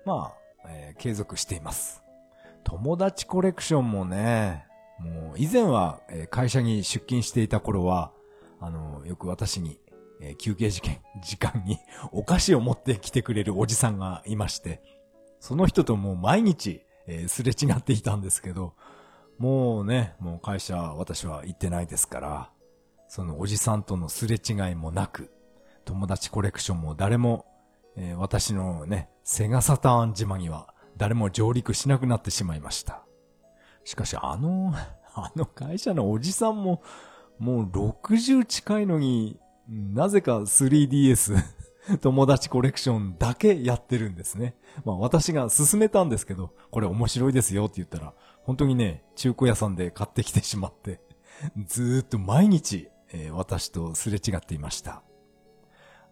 [0.05, 0.31] ま
[0.63, 2.03] あ、えー、継続しています。
[2.63, 4.67] 友達コレクションもね、
[4.99, 8.11] もう以前は会社に出勤していた頃は、
[8.59, 9.79] あの、よく私に、
[10.37, 10.81] 休憩、時
[11.37, 11.79] 間に
[12.11, 14.81] お菓子を持ってきてくれるおじさんがいまして、
[15.39, 18.73] その人ともう毎日、えー、すれ違っていたんですけど、
[19.37, 22.49] もうね、もう会社私は行ってないですから、
[23.07, 25.31] そのおじさんとのすれ違いもなく、
[25.85, 27.45] 友達コレクションも誰も、
[27.95, 33.03] えー、私のね、セガサターン島には誰も上陸しなくなってしまいました。
[33.85, 34.73] しかしあの、
[35.15, 36.83] あの会社のおじさんも、
[37.39, 41.35] もう60近いのに、なぜか 3DS
[42.01, 44.55] 友達コレクションだけやってるんですね。
[44.85, 51.01] まあ私が勧めたんですけど、これ面白いですよって言ったら、本当にね、中古屋さんで買ってきてしまって、
[51.65, 55.03] ずーっと毎日、えー、私とすれ違っていました。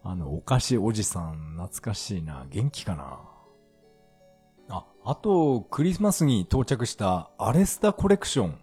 [0.02, 2.46] あの、お菓子おじさん、懐かしいな。
[2.48, 3.20] 元気かな？
[4.70, 8.58] あ、あと、クリスマスに到着したアレスタコレクション。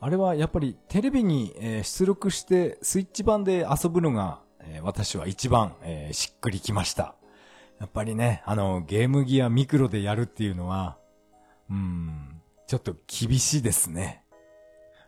[0.00, 7.14] あれはやっぱりテレビに、出力してスイッチ版で遊ぶのが、え、私は一番、えー、しっくりきました。
[7.80, 10.98] やっぱりね、あの、ゲームギアミクロでやるっていうのは、
[11.70, 14.24] うん、ちょっと厳しいですね。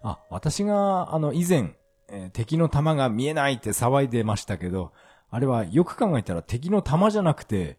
[0.03, 1.75] あ、私が、あの、以前、
[2.09, 4.93] えー、敵の弾が見えないって騒いでましたけど、
[5.31, 7.79] あれはよく考えたら敵の弾じゃなくて、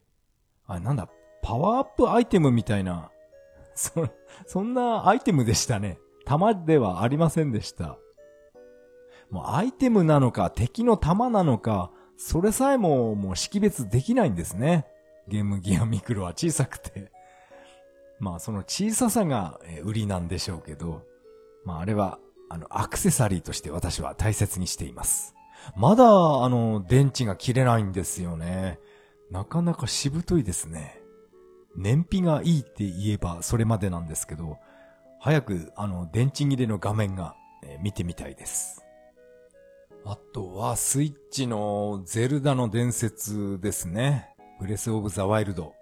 [0.67, 1.10] あ、なんだ、
[1.41, 3.12] パワーアップアイテムみたいな、
[3.75, 4.07] そ、
[4.45, 5.97] そんなアイテムでしたね。
[6.25, 7.97] 弾ではありませんでした。
[9.31, 14.85] もうアイテムなのか敵の弾なのか、それさえももう識別できないんですね。
[15.27, 17.11] ゲームギアミクロは小さくて。
[18.19, 21.01] まあその小ささが売りなんでしょうけど、
[21.65, 25.33] まああれはあのアクセサリーとして私は大切にしています。
[25.75, 28.79] まだあの電池が切れないんですよね。
[29.32, 31.01] なかなかしぶといですね。
[31.75, 34.57] 燃費がいいって言えばそれまでなんですけど、
[35.19, 38.80] 早くあの電池切れの画面が、え見てみたいです。
[40.04, 44.30] あとはスイッチのゼルダの伝説ですね。
[44.60, 45.74] ブレスオブザワイルド。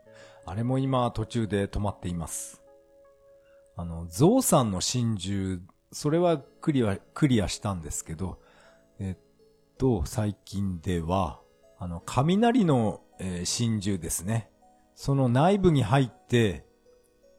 [0.46, 2.62] あれも今途中で止まっています。
[3.78, 5.62] あの、ゾウさんの真珠、
[5.94, 8.40] それはクリア、クリアしたんですけど、
[9.00, 11.40] えっと、最近では、
[11.78, 14.50] あの、雷の、えー、真珠ですね。
[14.96, 16.66] その内部に入って、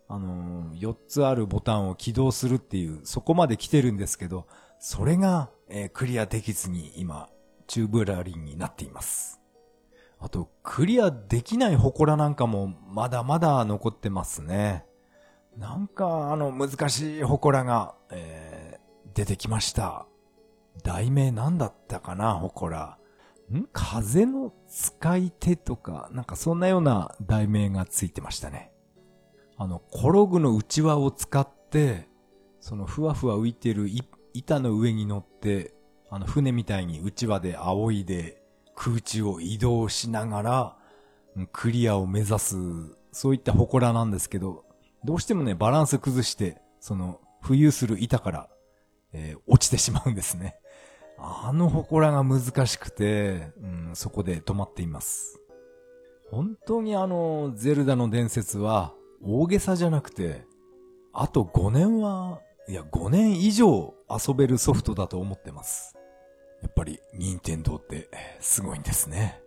[0.09, 4.47] あのー、4つあるボタンを起動するっていう、そこまで来てるんですけど、
[4.79, 7.29] それが、えー、クリアできずに今、
[7.69, 9.41] チューブラリンになっています。
[10.19, 14.85] あと、クリアできない祠なんかもまだまだ残ってますね。
[15.57, 20.07] なんか、あの、難しい祠が、えー、出てきました。
[20.83, 22.99] 題名なんだったかな、祠。
[23.53, 23.69] ん？
[23.73, 28.73] 風の使い手とか、なんかそんなような題名がついてましたね。
[29.57, 32.09] あの、転ぐの内輪を使って、
[32.61, 34.05] そのふわふわ浮いてる一
[34.35, 35.75] 板の上に乗って、
[36.11, 38.43] あの船みたいに内輪で仰いで
[38.75, 40.77] 空中を移動しながら、
[41.53, 42.57] クリアを目指す、
[43.13, 44.65] そういった祠なんですけど、
[45.05, 48.49] どうしてもね、バランス崩して、その、浮遊する板から、
[49.13, 50.57] えー、落ちてしまうんですね。
[51.19, 55.39] あの祠が難しくて、うん、そこで止まっています。
[56.31, 60.47] 本当にあの、ゼルダの伝説は、大げさじゃなくて、
[61.13, 65.97] あと5年は、いや、5年以上遊べるソフトだと思ってます。
[66.63, 69.41] やっぱり、任天堂ってすごいんですね。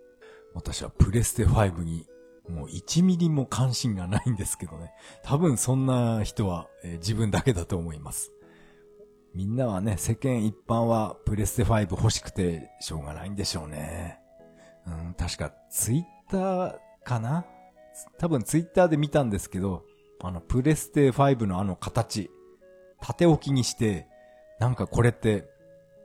[0.54, 2.08] 私はプレステ5に
[2.48, 4.92] もう1ミリも関心がないんですけどね。
[5.24, 8.32] 多分そんな人は、えー、自分だけだと思います。
[9.34, 14.20] みんなはね、世間一般はプレステ5欲しくてしょうがないんでしょうね。
[14.86, 17.46] うん、確かツイッターかな？
[18.18, 19.84] 多分ツイッターで見たんですけど、
[20.22, 22.30] あの、プレステ5のあの形、
[23.02, 24.08] 縦置きにして、
[24.64, 25.50] なんかこれって、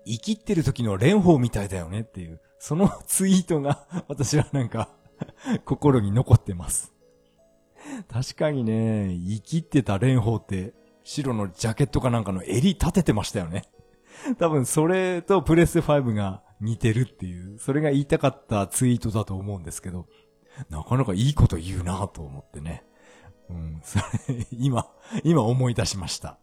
[0.04, 4.90] 生きってる時の蓮舫みたいだよねっていう、そのツイートが 私はなんか
[5.64, 6.92] 心に残ってます。
[8.08, 13.62] 確かにね、生きってた蓮舫って白のジャケットかなんかの襟立ててましたよね。
[14.40, 20.08] 多分それとプレス5が似てるっていう、それが言いたかったツイートだと思うんですけど、
[20.68, 22.84] なかなかいいこと言うなと思ってね。
[23.50, 24.04] うん、それ、
[24.50, 24.90] 今、
[25.22, 26.40] 今思い出しました。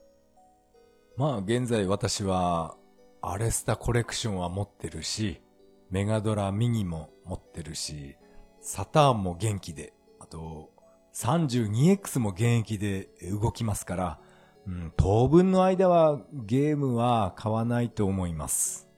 [1.17, 2.75] まあ現在私は、
[3.21, 5.41] アレスタコレクションは持ってるし、
[5.89, 8.17] メガドラミニも持ってるし、
[8.59, 10.71] サターンも元気で、あと、
[11.13, 14.19] 32X も現役で動きますから、
[14.67, 18.89] うん、当分の間はゲームは買わないと思います。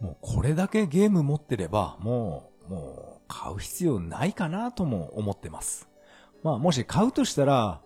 [0.00, 5.88] もうこれだけゲーム持ってれば、もう、もう買う必要ないかなとも思ってます。
[6.42, 7.82] まあもし買うとしたら、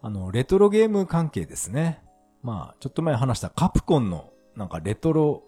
[0.00, 2.02] あの、レトロゲーム関係ですね。
[2.42, 5.44] まあ、ちょっと前話したカプコンのなんかレトロ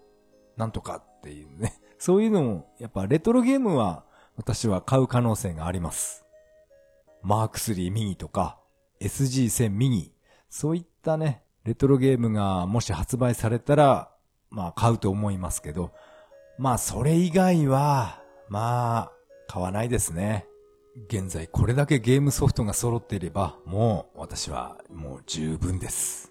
[0.57, 1.79] なんとかっていうね。
[1.97, 6.25] そういうのも、やっぱレトロゲームは私は買う可能性があります。
[7.21, 8.59] マーク3ミニとか
[8.99, 10.11] SG1000 ミニ
[10.49, 14.11] そういったね、レトロゲームがもし発売されたら、
[14.49, 15.91] まあ買うと思いますけど、
[16.57, 19.11] まあそれ以外は、まあ、
[19.47, 20.45] 買わないですね。
[21.07, 26.30] 現在これだけゲームソフトが揃っていれば、もう私はもう十分です。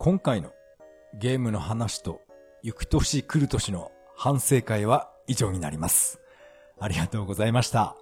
[0.00, 0.52] 今回の
[1.18, 2.20] ゲームの話と、
[2.62, 6.20] 行く年来る年の反省会は以上になります。
[6.78, 7.96] ありがとうございました。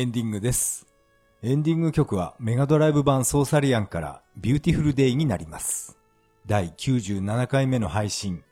[0.00, 0.86] エンディングです。
[1.42, 5.98] エンディング曲はメガドライブ版ソーサリアンからビューティフルデイになります。
[6.46, 8.42] 第97回目の配信、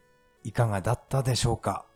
[0.45, 1.87] いかがだったでしょうか？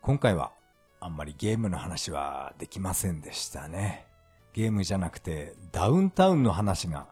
[0.00, 0.50] 今回は
[0.98, 4.04] あんまりゲームの話はできませんでしたね。
[4.52, 7.06] ゲームじゃなくてダウンタウンの話が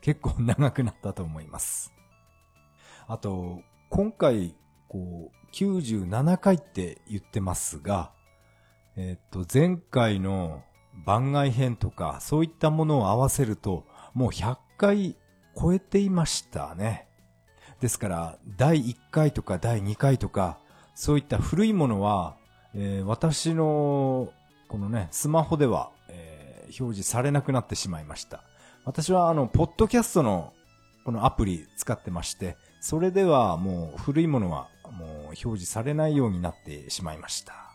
[0.00, 1.92] 結構長くなったと思います。
[3.06, 4.56] あと、今回、
[4.88, 8.10] こう、97回って言ってますが、
[8.96, 10.62] えっと、前回の
[11.06, 13.84] 番外編とか、そういったものを合わせると、
[14.14, 15.16] もう100回
[15.60, 17.08] 超えていましたね。
[17.80, 20.58] ですから、第1回とか第2回とか、
[20.94, 22.36] そういった古いものは、
[22.74, 24.32] えー、私の、
[24.68, 28.44] このね、スマホでは、えー、表示されなくなってしまいました。
[28.84, 30.52] 私は、あの、ポッドキャストの、
[31.04, 37.69] このアプリ使ってまして、それではもう古いものはもう表示されないようになってしまいました。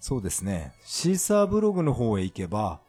[0.00, 0.72] そうですね。
[0.84, 2.80] シーサーブログの方へ行けば、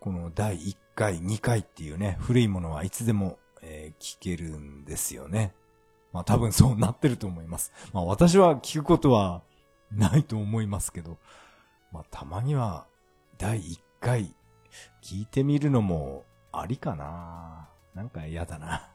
[0.00, 5.54] この第1回、2回っていうね、古いものはいつでも、えー、聞けるんですよね。
[6.12, 7.72] まあ多分そうなってると思います。
[7.92, 9.42] まあ私は聞くことは
[9.90, 11.18] ないと思いますけど、
[11.92, 12.86] まあたまには
[13.38, 14.34] 第1回
[15.02, 18.90] 聞いてみるのもありかななんか嫌だな。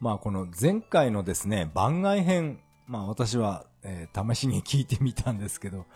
[0.00, 5.86] まあこの前回のですね、番外編、まあ私はえー、試しに聞いてみたんですけど、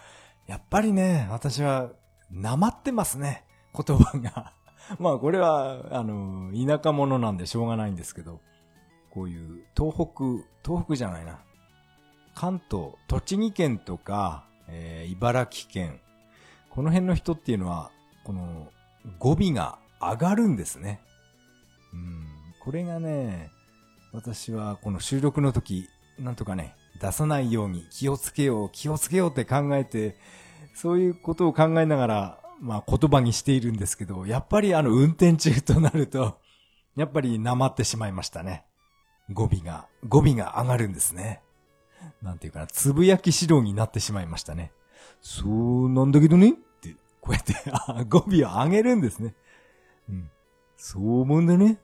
[0.46, 1.90] やっぱりね、私は
[2.30, 4.52] なまってますね、言葉が。
[4.98, 8.40] まあこれは、あの、田舎者なんでしょうがないんですけど、
[9.10, 11.40] こういう東北、東北じゃないな。
[12.34, 16.00] 関東、栃木県とか、えー、茨城県、
[16.70, 17.90] この辺の人っていうのは、
[18.22, 18.68] この
[19.18, 21.00] 語尾が上がるんですね。
[21.92, 22.26] うん、
[22.60, 23.50] これがね、
[24.12, 25.88] 私はこの収録の時、
[26.18, 30.16] なんとかね、出さないように気をつけよう、気をつけようって考えて、
[30.74, 36.38] そういうことを考えながら、まあ言葉にしているんですけど、やっぱりあの運転中となると、
[36.96, 38.64] やっぱりなまってしまいましたね。
[39.32, 41.42] 語尾が、語尾が上がるんですね。
[42.22, 44.72] なんていうかな、つぶやき指導になってしまいましたね。
[45.22, 47.54] そうなんだけどねって、こうやって
[48.08, 49.34] 語尾を上げるんですね。
[50.08, 50.30] うん。
[50.76, 51.78] そう思うんだね。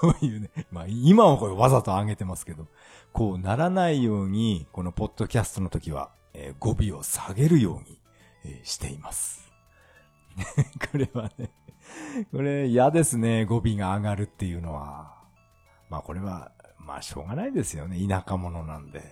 [0.00, 2.66] こういうね、 まあ今はこれわざと上げてますけど、
[3.12, 7.98] こうならないように、このポッドキャストの時は、えー、語尾を下げるように、
[8.44, 9.50] えー、しています。
[10.92, 11.50] これはね、
[12.30, 15.16] これ嫌ですね、語尾が上がるっていうのは。
[15.90, 19.02] まあこれは、まあしょうがないですよね、田舎者なんで。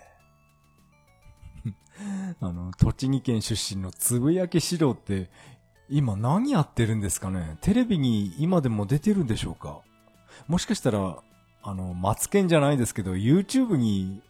[2.41, 5.31] あの、栃木県出身のつぶやき指導って、
[5.89, 7.59] 今何やってるんですかね？
[7.61, 9.81] テレビに今でも出てるんでしょうか？
[10.49, 11.19] もしかしたら、
[11.63, 14.23] あの、マツケンじゃないですけど、YouTube に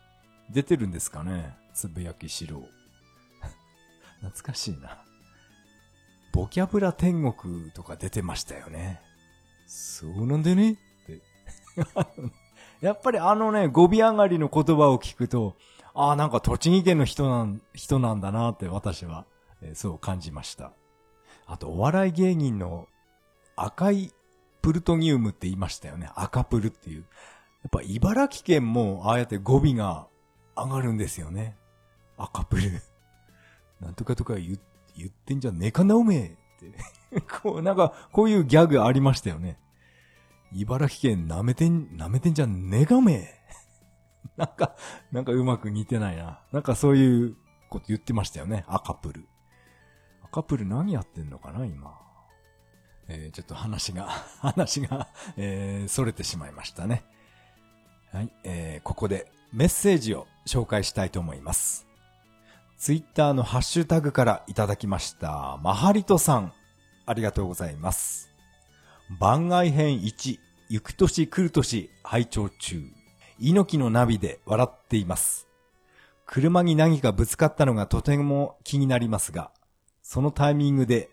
[0.50, 1.56] 出てるんですかね？
[1.74, 2.66] つぶやき指導。
[4.22, 4.98] 懐かしいな。
[6.32, 9.00] ボキャブラ天国とか出てましたよね。
[9.66, 10.72] そうなんでね？
[10.72, 10.76] っ
[11.06, 11.22] て。
[12.80, 15.56] やっぱりあのね、語尾上がりの言葉を聞くと、
[15.94, 19.24] ああ、なんか栃木県の人なん、人なんだなって私は、
[19.62, 20.72] えー、そう感じました。
[21.46, 22.86] あと、お笑い芸人の
[23.56, 24.12] 赤い
[24.66, 26.10] プルトニウムって言いましたよね。
[26.16, 27.02] 赤プルっていう。
[27.02, 30.08] やっぱ茨城県もああやって語尾が
[30.56, 31.56] 上がるんですよね。
[32.16, 32.82] 赤プル。
[33.80, 34.58] なんとかとか言
[34.96, 37.20] 言ってんじゃねえかなおめえって。
[37.42, 39.56] こう、なんか、こういうギャグありましたよね。
[40.50, 43.34] 茨城県舐めてん、舐めてんじゃねえかおめえ。
[44.36, 44.74] なんか、
[45.12, 46.40] なんかうまく似てないな。
[46.50, 47.36] なんかそういう
[47.70, 48.64] こと言ってましたよね。
[48.66, 49.28] 赤プル。
[50.24, 52.05] 赤プル何やってんのかな今。
[53.08, 54.08] えー、ちょっと話が、
[54.40, 57.04] 話が、えー、逸れてしまいましたね。
[58.12, 61.86] はい、えー、ここでメッセージを紹介したいと思います。
[62.78, 66.52] ツイッターのハッシュタグからいただきました、マハリトさん、
[67.06, 68.30] ありがとうございます。
[69.20, 70.38] 番外編1、
[70.68, 72.82] 行く年来る年、拝聴中。
[73.38, 75.46] 猪木のナビで笑っています。
[76.26, 79.52] 車に何かぶつかったのがとても気になりますが、
[80.02, 81.10] そのタイミングで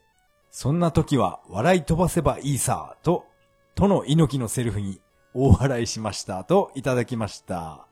[0.54, 3.26] そんな時は笑い飛ばせばいいさ、と、
[3.74, 5.02] との猪木のセリフに
[5.34, 7.88] 大笑いしました、といただきました。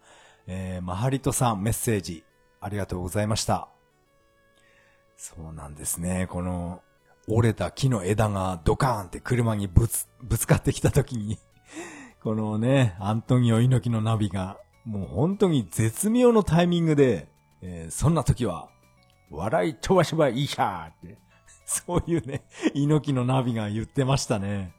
[0.46, 2.24] えー、マハリトさんメッセージ、
[2.60, 3.68] ありがとうございました。
[5.18, 6.28] そうなんですね。
[6.30, 6.84] この、
[7.28, 11.40] 折れた木の枝がドカーンって車にぶつ、ぶつかってきた時に
[12.22, 17.28] このね、アントニオ猪木のナビが、もう本当に絶妙のタイミングで、
[17.64, 18.70] えー、そんな時は、
[19.32, 21.18] 笑い飛ばせばいいさって、
[21.72, 22.44] そういうね、
[22.74, 24.74] 猪木のナビが言ってましたね。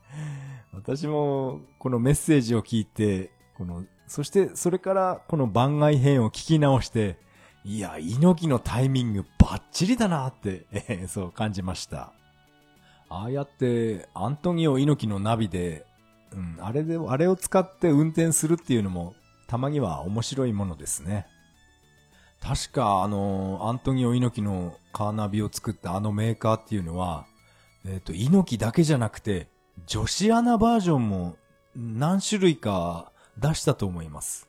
[0.74, 7.16] 私も、このメッセージを聞いて、この、そしてそれからこの番外編を聞き直して、
[7.64, 12.12] いや、猪木のタイミングバッチリだなって、えー、そう感じました。
[13.08, 15.86] ああやって、アントニオ猪木のナビで、
[16.32, 19.14] うん、あれで、あれを使って運転するっていうのも、
[19.46, 21.26] たまには面白いものですね。
[22.42, 27.24] 確か、あの、アントニオ猪木のカーナビを作ったあのメーカーっていうのは、
[27.84, 29.48] えっ、ー、と、猪木だけじゃなくて、
[29.86, 31.36] 女子アナバージョンも
[31.76, 34.48] 何種類か出したと思います。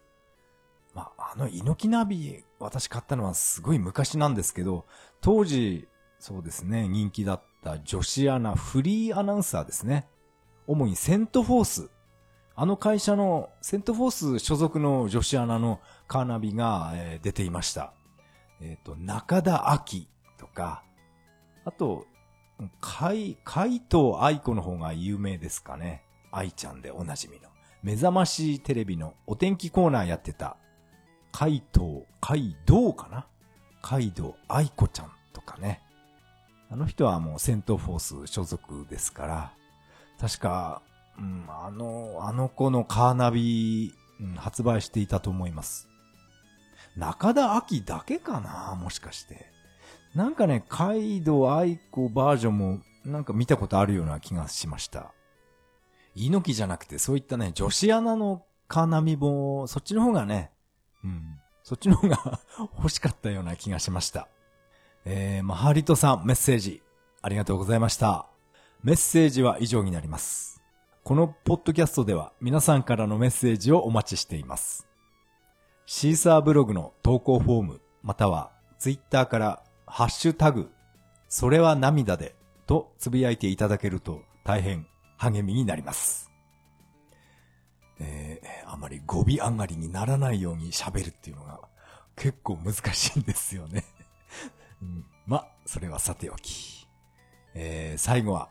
[0.95, 4.85] まあ、あの猪木ナビ、私買ったのはすごい昔なんですけど、
[5.21, 5.87] 当時、
[6.19, 10.07] そうですね、人気だった女子アナ、フリーアナウンサーですね。
[10.65, 11.89] 主にセントフォース。
[12.55, 15.79] あの会社のセントフォース所属の女子アナの
[16.14, 16.93] カーナビが、
[17.24, 17.91] 出ていました。
[18.61, 20.01] えっ、ー、と、中田明
[20.38, 20.84] とか、
[21.66, 22.05] あと、
[22.80, 26.03] 海、海藤愛子の方が有名ですかね。
[26.32, 27.49] 愛ちゃんでおなじみの。
[27.82, 30.55] 目覚ましテレビのお天気コーナーやってた、
[31.32, 33.26] 海藤、海道かな？
[33.82, 35.82] 海道愛子ちゃんとかね。
[36.70, 39.53] あの人はもう戦闘フォース所属ですから、
[40.22, 40.84] 確か、
[41.18, 45.89] うん、あの、あの子のカーナビ、うん、発売していたと思います。
[46.95, 49.51] 中田秋だけかなもしかして。
[50.15, 55.11] なんかね、カイド愛子バージョンもなんか見たことあるような気がしました。
[56.15, 60.51] 猪木じゃなくてそういったね、女子アナのカーナビも、そっちの方がね、
[61.03, 62.39] うん、そっちの方が
[62.77, 64.27] 欲しかったような気がしました。
[65.05, 66.81] えー、マハリトさんメッセージ
[67.21, 68.27] ありがとうございました。
[68.83, 70.61] メッセージは以上になります。
[71.03, 74.87] このポッドキャストでは皆さんからのメッセージをお待ちしています。
[75.86, 80.71] シーサーブログの投稿フォーム、またはツイッターからハッシュタグ、
[81.27, 82.36] それは涙で
[82.67, 86.31] とつぶやいていただけると大変励みになります。
[87.99, 91.59] えー、あまり語尾上がりにならないように喋るっていうのが
[92.15, 93.84] 結構難しいんですよね。
[94.81, 96.88] うん、ま、それはさておき。
[97.53, 98.49] えー、最後は、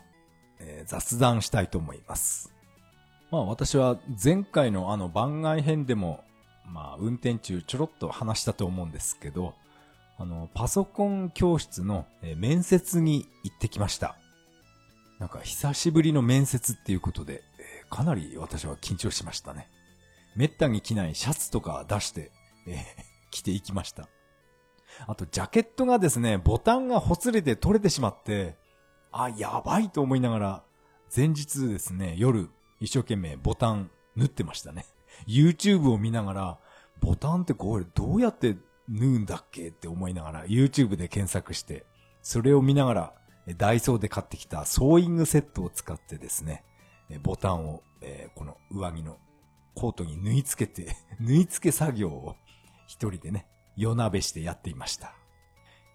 [0.59, 2.53] えー雑談したいと思います。
[3.31, 6.25] まあ私は前回のあの番外編でも、
[6.67, 9.55] まあ運転中ちょろっと話したと思うんですけど、
[10.19, 12.07] あの、パソコン教室の
[12.37, 14.17] 面接に行ってきました。
[15.19, 19.69] なんか久しぶりの面接っていうことで、えかなり私は緊張しましたね。
[20.35, 22.33] めったに着ないシャツとか出して、
[22.67, 22.85] えー
[23.33, 24.11] 着ていきました。
[25.07, 28.57] あと、ジャケットがですね、ボタンがほつれて取れてしまって、
[29.11, 30.63] あ、やばいと思いながら、
[31.17, 34.85] 前日ですね、夜、一生懸命ボタン縫ってましたね。
[35.27, 36.59] YouTube を見ながら、
[37.01, 38.57] ボタンってこれどうやって
[38.89, 41.85] 縫うんだっけって思いながら、YouTube で検索して、
[42.23, 43.15] それを見ながら、
[43.57, 46.65] ダイソーで買ってきたソーイングセットを使ってですね、
[47.23, 49.19] ボタンを、えこの上着の
[49.75, 52.37] コートに縫い付けて、 縫い付け作業を
[52.87, 53.47] 一人でね、
[53.77, 55.15] 夜鍋してやっていました。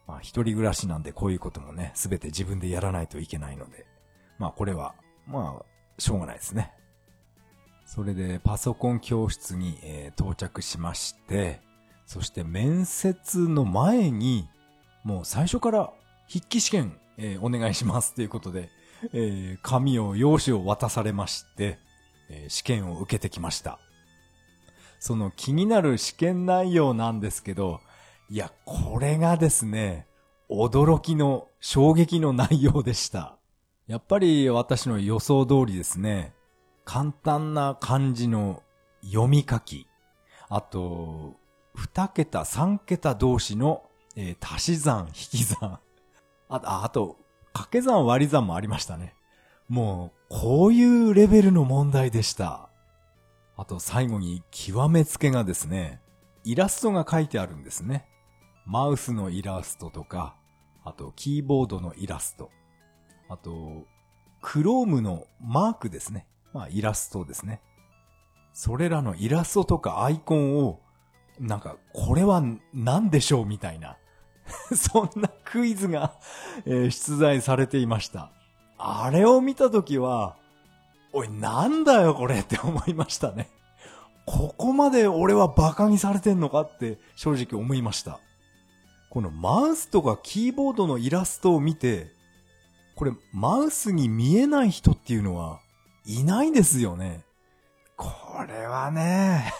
[0.07, 3.85] まあ一人暮らしなんでこういうこともね、すべて自分でやらないといけないので、
[4.39, 5.65] まあこれは、まあ、
[5.99, 6.73] しょうがないですね。
[7.87, 11.61] それでパソコン教室に、えー到着しまして、
[12.05, 14.47] そして面接の前に、
[15.03, 15.91] もう最初から
[16.31, 18.69] 筆記試験、えーお願いしますということで、
[19.13, 21.79] えー紙を、用紙を渡されまして、
[22.29, 23.79] えー試験を受けてきました。
[24.99, 27.79] その気になる試験内容なんですけど、
[28.29, 30.07] いや、これがですね、
[30.49, 33.37] 驚きの衝撃の内容でした。
[33.87, 36.33] やっぱり私の予想通りですね、
[36.87, 38.63] 簡単な漢字の
[39.03, 39.87] 読み書き、
[40.47, 41.35] あと、
[41.75, 43.83] 二桁、三桁同士の、
[44.15, 45.81] えー足し算、引き算、
[46.47, 47.17] あああと、
[47.51, 49.15] 掛け算、割り算もありましたね。
[49.67, 52.69] もう、こういうレベルの問題でした。
[53.57, 56.01] あと最後に極めつけがですね、
[56.45, 58.07] イラストが書いてあるんですね。
[58.65, 60.37] マウスのイラストとか、
[60.85, 62.49] あとキーボードのイラスト、
[63.27, 63.83] あと、
[64.41, 66.27] クロームのマークですね。
[66.53, 67.61] まあイラストですね。
[68.53, 70.79] それらのイラストとかアイコンを、
[71.39, 72.43] なんか、これは
[72.73, 73.97] 何でしょうみたいな。
[74.75, 76.15] そんなクイズが、
[76.65, 78.31] えー出題されていました。
[78.79, 80.37] あれを見たときは、
[81.13, 83.49] おい、なんだよこれって思いましたね。
[84.25, 88.19] ここまで俺はバカにされてんのかって正直思いました。
[89.09, 92.11] このマウスとかキーボードのイラストを見て、
[92.95, 95.59] これマウスに見えない人っていうのは
[96.07, 97.25] いないですよね。
[97.97, 98.09] こ
[98.47, 99.51] れはね、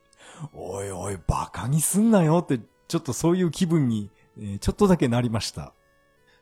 [0.54, 4.10] おいおいバカにすんなよってちょっとそういう気分に、
[4.60, 5.74] ちょっとだけなりました。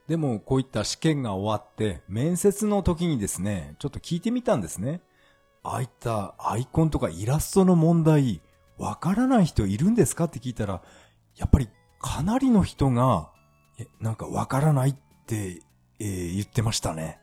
[0.07, 5.01] でも、こういった試験が終わって、面接の時にですね、ちょっと聞いてみたんですね。
[5.65, 8.41] ああいったアイコンとかイラストの問題、
[8.79, 10.83] わからない人いるんですかって聞いたら、
[11.35, 13.33] やっぱりかなりの人が、
[13.77, 14.97] え、なんかわからないっ
[15.27, 15.63] て、
[15.99, 17.19] えー言ってましたね。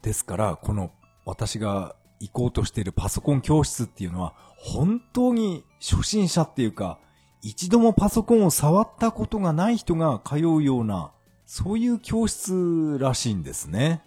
[0.00, 0.90] ですから、この
[1.24, 6.98] 私が行こうとしているパソコン教室っていうのは、本当に初心者っていうか、
[7.42, 11.12] 一度もパソコンを触ったことがない人が通うような、
[11.44, 14.02] そういう教室らしいんですね。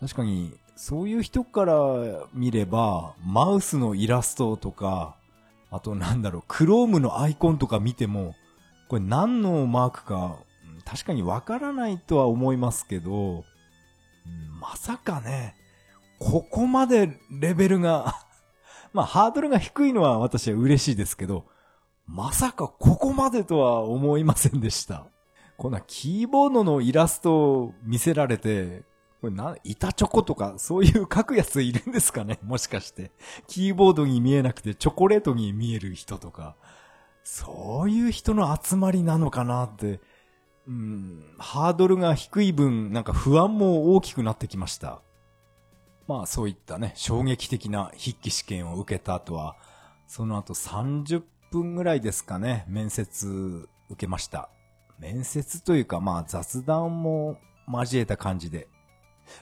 [0.00, 1.74] 確かに、そういう人から
[2.32, 5.14] 見れば、マウスのイラストとか、
[5.70, 8.34] あとなんだろう、クロームのアイコンとか見ても、
[8.88, 10.38] これ何のマークか、
[10.84, 13.44] 確かにわからないとは思いますけど、
[14.60, 15.54] まさかね、
[16.20, 18.14] ここまでレベルが、
[18.92, 21.46] まあハードルが低いのは私は嬉しいですけど、
[22.06, 25.06] まさかここまでとは思いませんでした。
[25.56, 28.82] こんなキーボードのイラストを見せられて、
[29.20, 32.38] これな、板チョコとかそういう書くやついるんですかね？
[32.44, 33.12] もしかして。
[33.46, 36.54] キーボードに見えなくてチョコレートに見える人とか。
[37.24, 40.00] そういう人の集まりなのかなって。
[40.66, 45.00] うん、ハードルが低い分、なんか不安も大きくなってきました。
[46.10, 49.54] まあそういったね、衝撃的な筆記試験を受けた後は、
[50.08, 54.48] その後30分ぐらいですかね、面接受けました。
[54.98, 57.38] 面接というかまあ雑談も
[57.72, 58.66] 交えた感じで。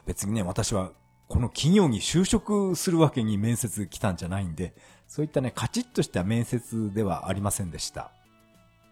[0.05, 0.91] 別にね、私は
[1.27, 4.75] この企業に就職するわけに面接来たんじゃないんで、
[5.07, 8.11] そういったね、カチッとした面接ではありませんでした。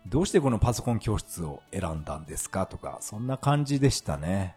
[0.08, 4.56] どうしてこのパソコン教室を選んだんですかとか、そんな感じでしたね。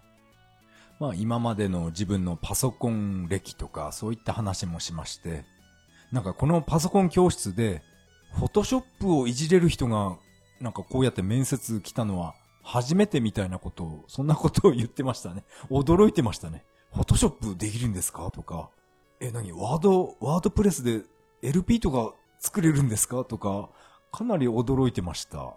[1.01, 5.45] まあ今までの自分のパソコン歴とかそういった話もしまして、
[6.13, 7.83] なんかこのパソコン教室で、
[8.35, 10.17] フォトショップをいじれる人が、
[10.61, 15.45] なんかこうやって面接来たのは初めてみたいなことを、そんなことを言ってましたね。
[15.71, 16.65] 驚いてましたね。
[16.93, 18.31] フォトショップできるんですか？
[18.31, 18.69] とか、
[19.21, 19.53] え、何？
[19.53, 21.03] ワード、ワードプレスで
[21.43, 23.25] LP とか作れるんですか？
[23.25, 23.71] とか、
[24.13, 25.55] かなり驚いてました。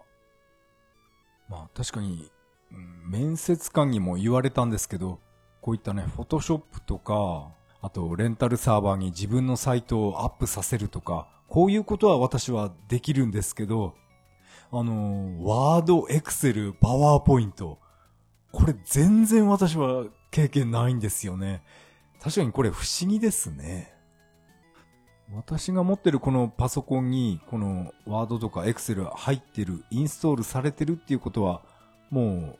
[1.48, 2.30] まあ確かに、
[2.70, 5.18] 面接官にも言われたんですけど、
[5.64, 7.48] こういったね、フォトショップとか、
[7.80, 13.94] あとレンタルサーバーに自分のサイトをアップさせるとか、こういうことは私はできるんですけど、
[14.70, 17.78] あの、ワード、エクセル、パワーポイント。
[18.52, 21.62] これ全然私は経験ないんですよね。
[22.20, 23.94] 確かにこれ不思議ですね。
[25.34, 31.62] 私が持ってるこのパソコンに、このワードとかエクセル入ってる、インストールされてるっていうことは、
[32.10, 32.58] もう、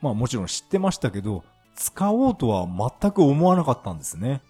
[0.00, 1.44] まあもちろん知ってましたけど、
[1.76, 4.42] 使おうとは全く思わなかったんですね。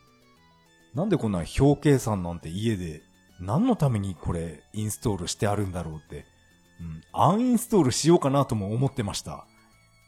[0.95, 3.03] なんでこんな表計算なんて家で、
[3.41, 6.25] 何のためにこれインストールしてあるんだろうって、
[6.81, 9.47] うん、アンインストールしようかなとも思ってました。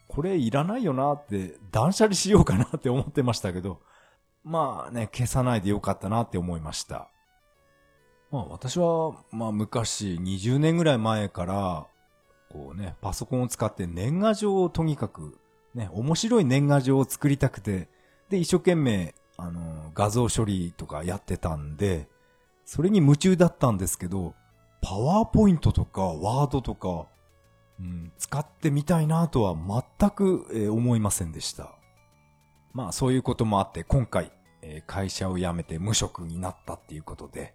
[0.08, 3.80] これいらないよなって、断捨離しようかなって思ってましたけど、
[4.42, 7.10] まあね、消さないでよかったなって思いました。
[8.30, 11.86] まあ私は、まあ昔、20年ぐらい前から、
[12.50, 15.38] こうね、パソコンを使って年賀状をとにかく、
[15.78, 17.88] ね、面白い年賀状を作りたくて、
[18.28, 22.08] で、一生懸命、あの、画像処理とかやってたんで、
[22.64, 24.34] それに夢中だったんですけど、
[24.82, 27.06] パワーポイントとかワードとか、
[27.80, 29.54] うん、使ってみたいなとは
[29.98, 31.70] 全く、えー、思いませんでした。
[32.72, 37.54] まあそういうこともあって今回、えー、会社を辞めて無職になったっていうことで、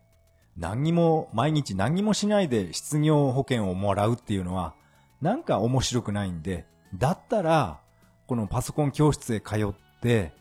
[0.56, 4.76] 何にも、毎日何にもしないで失業保険をもらうっていうのは、
[5.22, 6.66] なんか面白くないんで、
[6.96, 7.83] だったら、
[8.28, 10.34] このパソコン教室へ通って、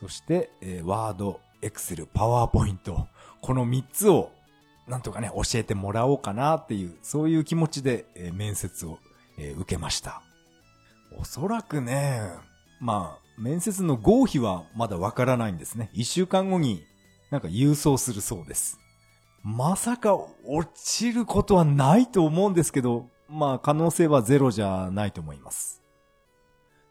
[0.00, 3.08] そして、えー、ワード、エクセル、パワーポイント、
[3.40, 4.30] この3つを、
[4.86, 8.98] なんとかね、教えてもらおうかなっていう、そういう気持ちで、えー、面接を、
[9.38, 10.22] えー、受けました。
[11.18, 12.20] おそらくね、
[12.80, 15.90] まあ、面接の合否はまだわからないんですね。
[15.94, 16.84] 1週間後に
[17.30, 18.78] なんか郵送するそうです。
[19.42, 20.14] まさか
[20.44, 25.82] 落ちることはないと思うんですけど、まあ可能性はゼロじゃないと思います。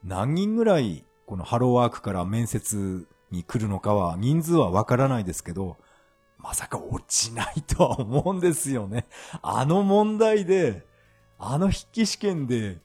[0.05, 5.77] 何人ぐらいこのハローワークから面接に来るのかは人数はわからないですけど、
[6.37, 9.07] まさか落ちないとは思うんですよね。
[9.41, 10.85] あの問題で、
[11.39, 12.77] あの筆記試験で、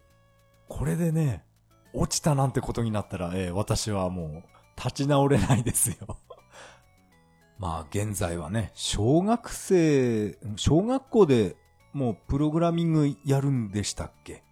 [0.66, 1.45] これでね、
[1.93, 4.43] 落ちたなんてことになったら、えー、私はもう
[4.79, 6.16] 立ち直れないですよ。
[7.59, 11.57] まあ現在はね、小学生、小学校で
[11.93, 14.43] もうプログラミングやるんでしたっけ？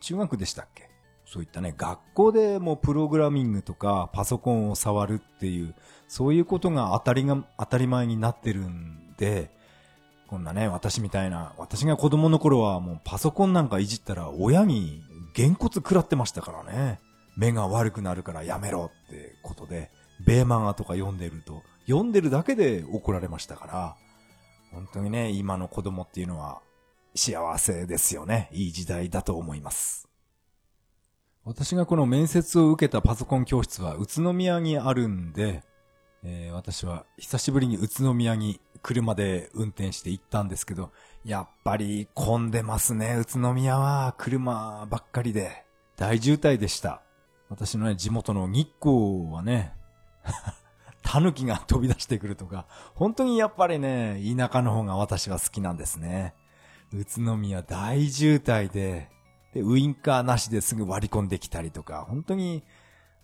[0.00, 0.89] 中学でしたっけ？
[1.32, 5.76] そういったね、学校でもプログラミングとかパソコンを触るっていう、
[6.08, 9.48] そういうことが当たりが、当たり前になってるんで、
[10.26, 16.98] こんなね、私みたいな、私が子供の頃はもうパソコンなんかいじったら親にげんこつ食らってましたからね。
[17.36, 19.92] 目が悪くなるからやめろってことで、
[20.26, 23.96] ベーマガとか読んでると、読んでるだけで怒られましたから、
[24.72, 26.60] 本当にね、今の子供っていうのは
[27.14, 28.48] 幸せですよね。
[28.50, 30.09] いい時代だと思います。
[31.44, 35.64] 私がこの面接を受けたパソコン教室は宇都宮にあるんで、
[36.22, 40.90] えー、私は久しぶりに宇都宮に車で運転して行ったんですけど、
[41.24, 44.14] やっぱり混んでますね、宇都宮は。
[44.18, 45.64] 車ばっかりで。
[45.96, 47.02] 大渋滞でした。
[47.48, 49.74] 私のね、地元の日光はね、
[51.02, 56.34] 狸が飛び出してくるとか、本当にやっぱりね、田舎の方が私は好きなんですね。
[56.92, 59.10] 宇都宮大渋滞で、
[59.54, 62.62] で、ウインカーなしですぐ割り込んできたりとか、本当に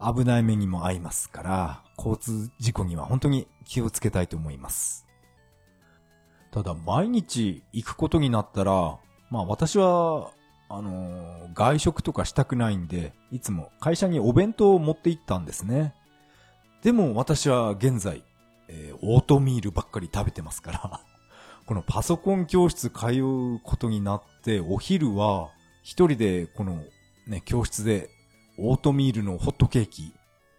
[0.01, 5.07] 危ない目にも合いますから、交通事故には本当に気をつけたいと思います。
[6.51, 8.99] ただ、毎日行くことになったら、
[9.31, 10.31] まあ私は、
[10.69, 15.95] あのー、外食とかしたくないんで、いつも会社にお弁当を持って行ったんですね。
[16.83, 18.25] でも私は現在、
[18.69, 21.01] えー、オートミールばっかり食べてますから
[21.67, 25.51] このパソコン教室通うことになって、お昼は
[25.87, 26.83] 一人でこの
[27.29, 28.11] ね、教室で
[28.59, 30.13] オートミールのホットケーキ、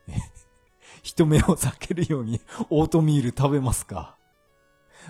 [1.03, 2.39] 人目を避けるように
[2.71, 4.15] オートミール食べますか？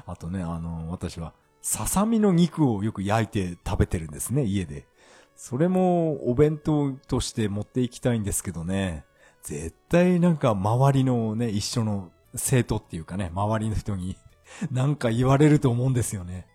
[0.07, 4.88] あとね、あの、私は、ささみの肉をよく焼いて食べてるんですね、家で。
[5.36, 9.05] それもお弁当として持っていきたいんですけどね。
[9.43, 14.18] 絶対なんか周りのね、一緒の生徒っていうかね、周りの人に
[14.72, 16.47] なんか言われると思うんですよね。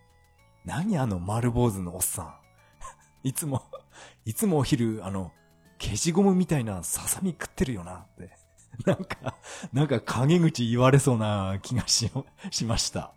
[0.65, 2.42] 何あの丸坊主のおっさん。
[3.23, 3.63] いつも、
[4.25, 5.31] いつもお昼、あの、
[5.79, 8.37] 消しゴムみたいなささみ食ってるよなって。
[8.85, 9.35] なんか、
[9.71, 12.11] なんか陰口言われそうな気がし、
[12.51, 13.13] しました。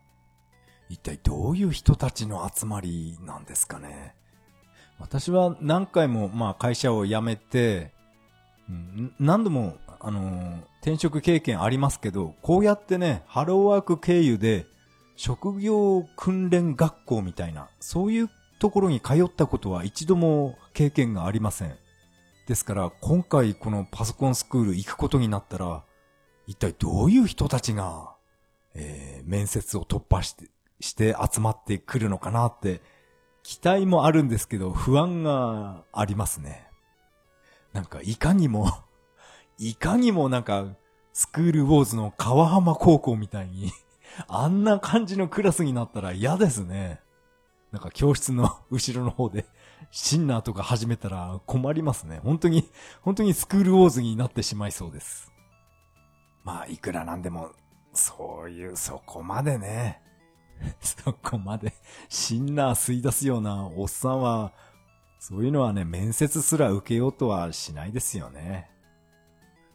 [0.88, 4.14] 一体どういう人たちの集まりなんですかね。
[4.98, 7.92] 私は何回も、まあ会社を辞めて、
[8.68, 14.66] うん、何度も、あの、転職経験ありますけど、こうやってね、ハローワーク経由で、
[15.16, 18.30] 職業訓練学校みたいな、そういう
[18.66, 21.76] ところに通ったことは一度も経験がありません。
[22.48, 25.84] ですから、今回このパソコンスクール行くことになったら、
[26.48, 28.16] 一体どういう人たちが、
[28.74, 30.50] えー、面接を突破して、
[30.80, 32.80] して集まってくるのかなって、
[33.44, 36.66] 期待もあるんですけど、不安がありますね。
[37.72, 38.68] なんか、いかにも
[39.58, 40.74] いかにもなんか、
[41.12, 43.70] スクールウォーズの川浜高校みたいに
[44.26, 47.05] あんな感じのクラスになったら嫌ですね。
[47.76, 49.44] なんか教室の 後ろの方で
[49.90, 52.20] シンナーとか始めたら困りますね。
[52.24, 52.70] 本当に、
[53.02, 55.30] 本当にスクールウォーズになってしまいそうです。
[56.42, 57.50] まあ、いくらなんでも、
[57.92, 60.00] そういう、そこまでね。
[60.80, 61.74] そこまで、
[62.08, 64.54] シンナー吸い出すようなおっさんは、
[65.18, 68.70] そういうのはね、面接すら受けようとはしないですよね。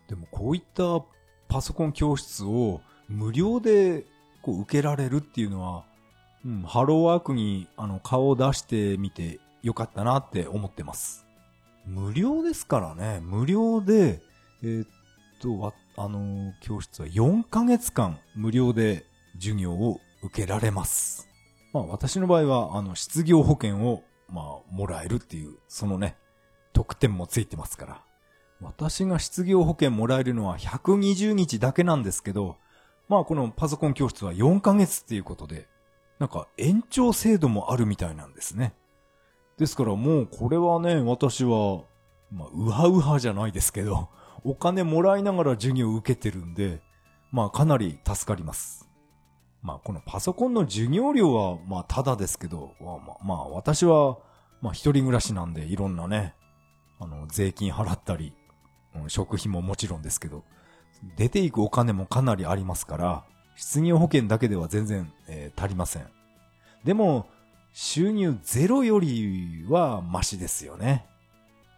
[0.07, 1.05] でもこういった
[1.47, 4.07] パソコン教室を無料で
[4.41, 5.85] こう受けられるっていうのは、
[6.45, 11.25] うん、ハローワークにあの顔を出してみてよかったなって思ってます。
[11.85, 14.21] 無料ですからね、無料で、
[14.63, 14.87] えー、っ
[15.41, 21.27] と、あの、教室は4ヶ月間無料で授業を受けられます。
[21.73, 26.15] まあ私の場合は、あの、失業保険を、まあ、もらえるっていう、そのね、
[26.73, 28.03] 特典もついてますから。
[28.61, 32.57] 私が失業保険もらえるのは120日だけなんですけど、
[33.09, 35.67] まあこのパソコン教室は4ヶ月っていうことで、
[36.21, 38.75] なんか延長制度もあるみたいなんですね。
[39.57, 41.81] ですからもうこれはね、私は、
[42.31, 44.07] まあ、うはうはじゃないですけど、
[44.43, 46.83] お金もらいながら授業を受けてるんで、
[47.31, 48.87] まあかなり助かります。
[49.63, 54.19] まあこのパソコンの授業料はまあただですけど、まあ、まあ、私は
[54.61, 56.35] まあ一人暮らしなんでいろんなね、
[56.99, 58.35] あの税金払ったり、
[59.07, 60.43] 食費ももちろんですけど、
[61.17, 66.07] 出ていくお金もかなりありますから、失業保険だけでは全然、えー、足りません。
[66.83, 67.29] でも、
[67.73, 71.05] 収入ゼロよりはマシですよね。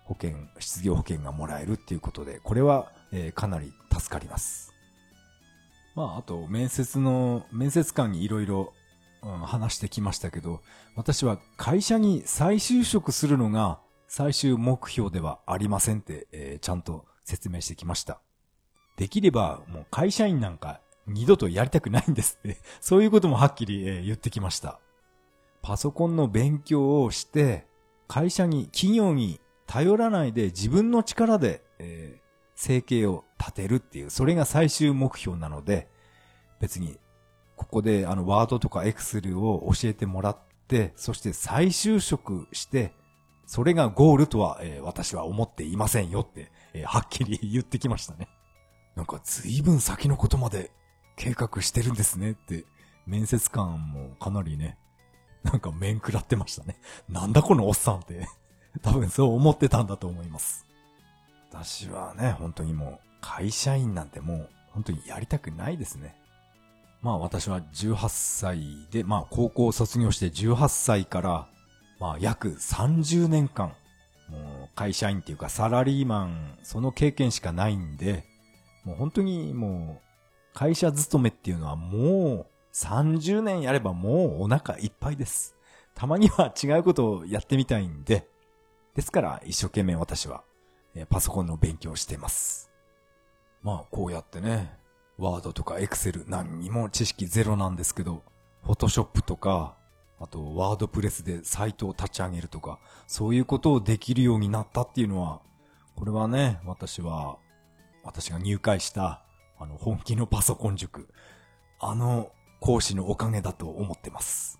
[0.05, 4.73] 保険、失業保険がもらえるっていうことで、これは、えー、かなり助かります。
[5.95, 8.73] まあ、あと、面接の、面接官にいろいろ
[9.21, 10.61] 話してきましたけど、
[10.95, 18.19] 私は会社に再就職するのが最終目標ではありませんって、えー、ちゃんと説明してきました。
[18.97, 24.79] できればもう会社員なんか二度とやりたくないんですって、 そういうこともはっきり、言ってきました。
[25.61, 27.67] パソコンの勉強をして、
[28.07, 32.21] 会社に、企業に頼らないで自分の力で、えー、
[32.55, 35.89] 生計を立てるっていう、それが最終目標なので、
[36.59, 36.99] 別に、
[37.55, 40.37] ここであの、ワードとかエクセルを教えてもらっ
[40.67, 42.93] て、そして再就職して、
[43.45, 48.27] それがゴールとは、えー、私は思っていませんよって、えー、はっきり 言ってきましたね。
[48.95, 50.71] なんか随分先のことまで
[51.15, 52.65] 計画してるんですねって、
[53.05, 54.77] 面接官もかなりね、
[55.43, 56.77] なんか面食らってましたね。
[57.09, 58.27] なんだこのおっさんって
[58.81, 60.65] 多分そう思ってたんだと思います。
[61.51, 66.15] 私はね、本当にもう会社員なんてもう本当にやりたくないですね。
[67.01, 71.47] まあ私は18歳で、まあ高校卒業して18歳から、
[71.99, 73.73] まあ約30年間、
[74.29, 78.23] もう会社員っていうかサラリーマン、その経験しかないんで、
[78.83, 80.12] もう本当にもう、
[80.53, 85.55] 会社勤めっていうのはもう30年やればもうお腹いっぱいです。
[85.95, 88.27] たまには違うことをやってみたいんで、
[88.95, 90.43] ですから一生懸命私は
[91.09, 92.69] パソコンの勉強をしています。
[93.61, 94.77] まあこうやってね、
[95.17, 98.23] ワードとかエクセル何にも知識ゼロなんですけど、
[98.63, 99.75] フォトショップとか、
[100.19, 105.41] あとワードプレスでサイトを立ち上げるとか、そういうことをできるようになったっていうのは、
[105.95, 107.37] これはね、私は
[108.03, 109.23] 私が入会した、
[109.63, 111.07] あの、本気のパソコン塾、
[111.79, 114.59] あの講師のおかげだと思ってます。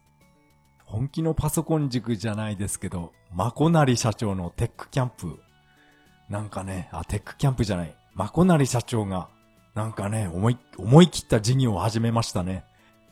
[0.85, 5.39] 本気のパソコン塾じゃないですけど、まこなり社長のテックキャンプ、
[6.29, 9.27] なんかね、あ、テックキャンプじゃない、まこなり社長が、
[9.75, 12.63] なんかね、思い、思い切った事業を始めましたね。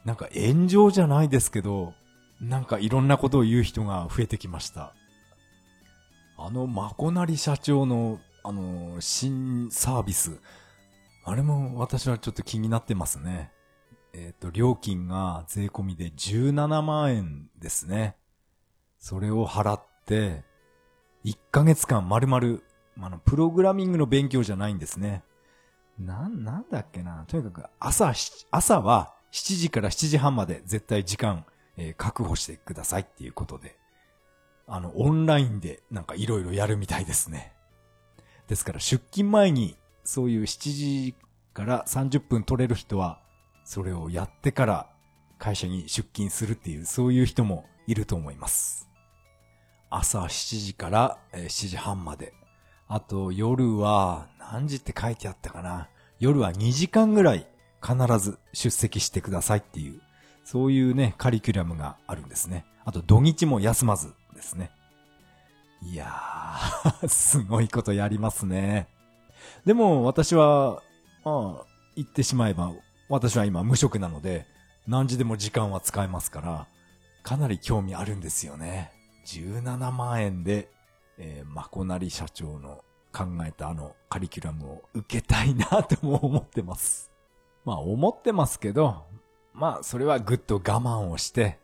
[0.06, 1.94] なんか炎上じゃないですけど、
[2.40, 4.94] なんかいろんなことを言う人が増えてきました。
[6.38, 10.40] あのまこなり社長のあの、新サービス。
[11.24, 13.52] あれも私はちょっと気になってますね。
[14.14, 18.18] えっ、ー、と、料金が税込みで17万円ですね。
[18.98, 20.44] それを払って、
[21.24, 22.60] 1ヶ月間丸々、
[23.00, 25.24] あの、プログラミングの勉強じゃないんですね。
[26.00, 27.26] なん、なんだっけな。
[27.28, 28.14] とにかく朝、
[28.50, 31.46] 朝は7時から7時半まで絶対時間、
[31.78, 33.78] えー、確保してくださいっていうことで、
[34.68, 37.54] あの、オンラインでなんかいろいろやるみたいですね。
[38.48, 41.16] ですから出勤前にそういう7時
[41.54, 43.22] から30分取れる人は、
[43.64, 44.90] それをやってから
[45.38, 48.90] 会社に出勤するっていう、そういう人もいると思います。
[49.90, 52.34] 朝7時から7時半まで。
[52.88, 55.90] あと夜は何時って書いてあったかな。
[56.20, 57.48] 夜は2時間ぐらい
[57.82, 60.02] 必ず出席してくださいっていう、
[60.44, 62.66] そういうね、カリキュラムがあるんですね。
[62.86, 64.72] あと土日も休まずですね。
[65.82, 68.88] いやー、 すごいことやりますね。
[69.66, 70.82] でも私は、
[71.24, 71.66] まあ、
[71.96, 72.74] 言ってしまえば、
[73.10, 74.46] 私は今無職なので、
[74.88, 76.68] 何時でも時間は使えますから、
[77.24, 78.92] かなり興味あるんですよね。
[79.26, 80.70] 17万円で、
[81.18, 82.84] えー、まこなり社長の
[83.14, 87.12] 考えたあのカリキュラムを受けたいなとも思ってます。
[87.66, 89.04] まあ思ってますけど、
[89.54, 91.60] まあそれはぐっと我慢をして、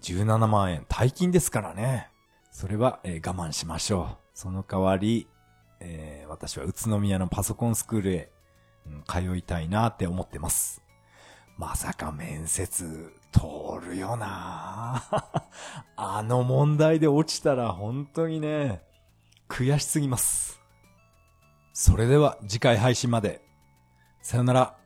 [0.00, 2.08] 17万円大金ですからね。
[2.50, 4.16] それは、えー、我慢しましょう。
[4.34, 5.28] その代わり、
[5.80, 8.30] えー、私は宇都宮のパソコンスクールへ、
[8.86, 10.82] うん、通いたいなって思ってます。
[11.56, 13.40] まさか面接通
[13.84, 15.02] るよな
[15.96, 18.82] あの問題で落ちたら本当にね、
[19.48, 20.60] 悔しすぎます。
[21.72, 23.42] それでは次回配信まで。
[24.22, 24.78] さよなら。